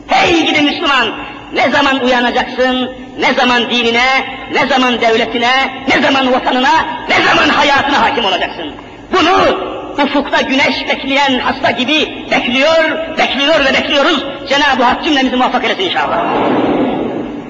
Hey 0.08 0.46
gidi 0.46 0.62
Müslüman! 0.62 1.08
Ne 1.54 1.70
zaman 1.70 2.04
uyanacaksın, 2.04 2.92
ne 3.20 3.34
zaman 3.34 3.70
dinine, 3.70 4.06
ne 4.52 4.68
zaman 4.68 5.02
devletine, 5.02 5.52
ne 5.88 6.02
zaman 6.02 6.34
vatanına, 6.34 6.86
ne 7.10 7.16
zaman 7.16 7.50
hayatına 7.50 8.02
hakim 8.02 8.26
olacaksın? 8.26 8.74
Bunu 9.12 9.66
ufukta 10.04 10.42
güneş 10.42 10.88
bekleyen 10.90 11.40
hasta 11.40 11.72
gibi 11.72 12.26
bekliyor, 12.32 12.92
bekliyor 13.18 13.66
ve 13.66 13.74
bekliyoruz. 13.74 14.24
Cenab-ı 14.50 14.84
Hak 14.84 15.04
cümlemizi 15.04 15.36
muvaffak 15.36 15.64
eylesin 15.64 15.84
inşallah. 15.84 16.26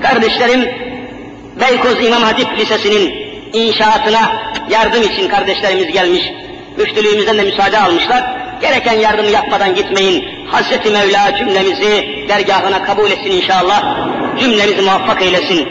Kardeşlerim, 0.01 0.69
Beykoz 1.59 2.05
İmam 2.05 2.23
Hatip 2.23 2.57
Lisesi'nin 2.57 3.13
inşaatına 3.53 4.31
yardım 4.69 5.03
için 5.03 5.27
kardeşlerimiz 5.27 5.91
gelmiş. 5.91 6.23
Müftülüğümüzden 6.77 7.37
de 7.37 7.43
müsaade 7.43 7.79
almışlar. 7.79 8.23
Gereken 8.61 8.93
yardımı 8.93 9.29
yapmadan 9.29 9.75
gitmeyin. 9.75 10.34
Hazreti 10.51 10.89
Mevla 10.89 11.35
cümlemizi 11.37 12.25
dergahına 12.29 12.83
kabul 12.83 13.11
etsin 13.11 13.31
inşallah. 13.31 13.83
Cümlemizi 14.39 14.81
muvaffak 14.81 15.21
eylesin. 15.21 15.67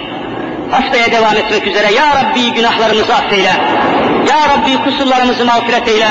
Haftaya 0.71 1.13
devam 1.13 1.37
etmek 1.37 1.67
üzere. 1.67 1.93
Ya 1.93 2.07
Rabbi 2.15 2.53
günahlarımızı 2.53 3.15
affeyle. 3.15 3.53
Ya 4.29 4.39
Rabbi 4.49 4.85
kusurlarımızı 4.85 5.45
mağfiret 5.45 5.89
eyle. 5.89 6.09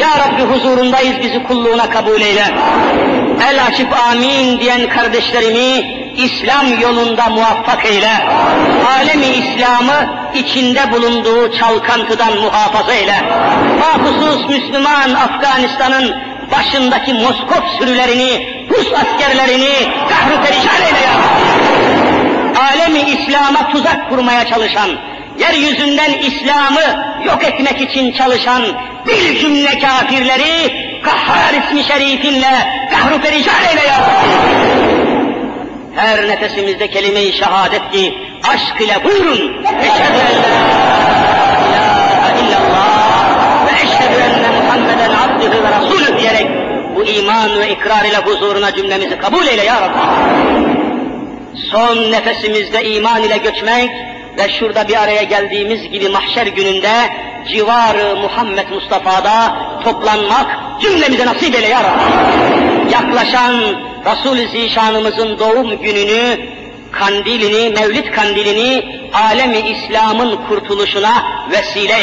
Ya 0.00 0.08
Rabbi 0.18 0.42
huzurundayız 0.42 1.16
bizi 1.22 1.42
kulluğuna 1.42 1.90
kabul 1.90 2.20
eyle. 2.20 2.44
El 3.50 3.66
açıp 3.66 3.88
amin 4.10 4.60
diyen 4.60 4.88
kardeşlerimi 4.88 6.00
İslam 6.16 6.80
yolunda 6.80 7.26
muvaffak 7.26 7.86
eyle. 7.86 8.12
Alemi 8.98 9.26
İslam'ı 9.26 10.08
içinde 10.34 10.92
bulunduğu 10.92 11.52
çalkantıdan 11.58 12.38
muhafaza 12.38 12.92
eyle. 12.92 13.14
Mahfusus 13.78 14.48
Müslüman 14.48 15.10
Afganistan'ın 15.14 16.29
başındaki 16.52 17.14
Moskov 17.14 17.78
sürülerini, 17.78 18.46
Rus 18.70 18.92
askerlerini 18.92 19.72
kahru 20.08 20.42
perişan 20.44 20.82
eyle. 20.82 21.06
Alemi 22.60 23.00
İslam'a 23.00 23.70
tuzak 23.72 24.10
kurmaya 24.10 24.46
çalışan, 24.46 24.90
yeryüzünden 25.38 26.12
İslam'ı 26.12 27.14
yok 27.26 27.44
etmek 27.44 27.80
için 27.80 28.12
çalışan 28.12 28.62
bir 29.06 29.38
cümle 29.40 29.78
kafirleri 29.78 30.90
Kahhar 31.02 31.54
ismi 31.54 31.84
şerifinle 31.84 32.52
kahru 32.90 33.20
perişan 33.20 33.64
eyle. 33.70 33.92
Her 35.96 36.28
nefesimizde 36.28 36.90
kelime-i 36.90 37.32
şehadet 37.32 37.90
ki 37.92 38.18
aşk 38.48 38.80
ile 38.80 39.04
buyurun. 39.04 39.64
Eşhedü 39.80 40.79
iman 47.18 47.58
ve 47.58 47.70
ikrar 47.70 48.04
ile 48.04 48.16
huzuruna 48.16 48.74
cümlemizi 48.74 49.18
kabul 49.18 49.46
eyle 49.46 49.64
ya 49.64 49.80
Rabbi. 49.80 49.98
Son 51.70 52.12
nefesimizde 52.12 52.84
iman 52.84 53.22
ile 53.22 53.36
göçmek 53.36 53.90
ve 54.38 54.48
şurada 54.58 54.88
bir 54.88 55.02
araya 55.02 55.22
geldiğimiz 55.22 55.90
gibi 55.90 56.08
mahşer 56.08 56.46
gününde 56.46 56.90
civarı 57.48 58.16
Muhammed 58.16 58.68
Mustafa'da 58.70 59.56
toplanmak, 59.84 60.58
cümlemize 60.80 61.26
nasip 61.26 61.54
eyle 61.54 61.68
ya 61.68 61.82
Rabbi. 61.84 62.92
Yaklaşan 62.92 63.54
Resul-i 64.06 64.48
Zişanımızın 64.48 65.38
doğum 65.38 65.82
gününü, 65.82 66.38
kandilini, 66.92 67.70
mevlid 67.70 68.12
kandilini, 68.12 68.84
alemi 69.12 69.58
İslam'ın 69.58 70.36
kurtuluşuna 70.48 71.12
vesile 71.50 71.98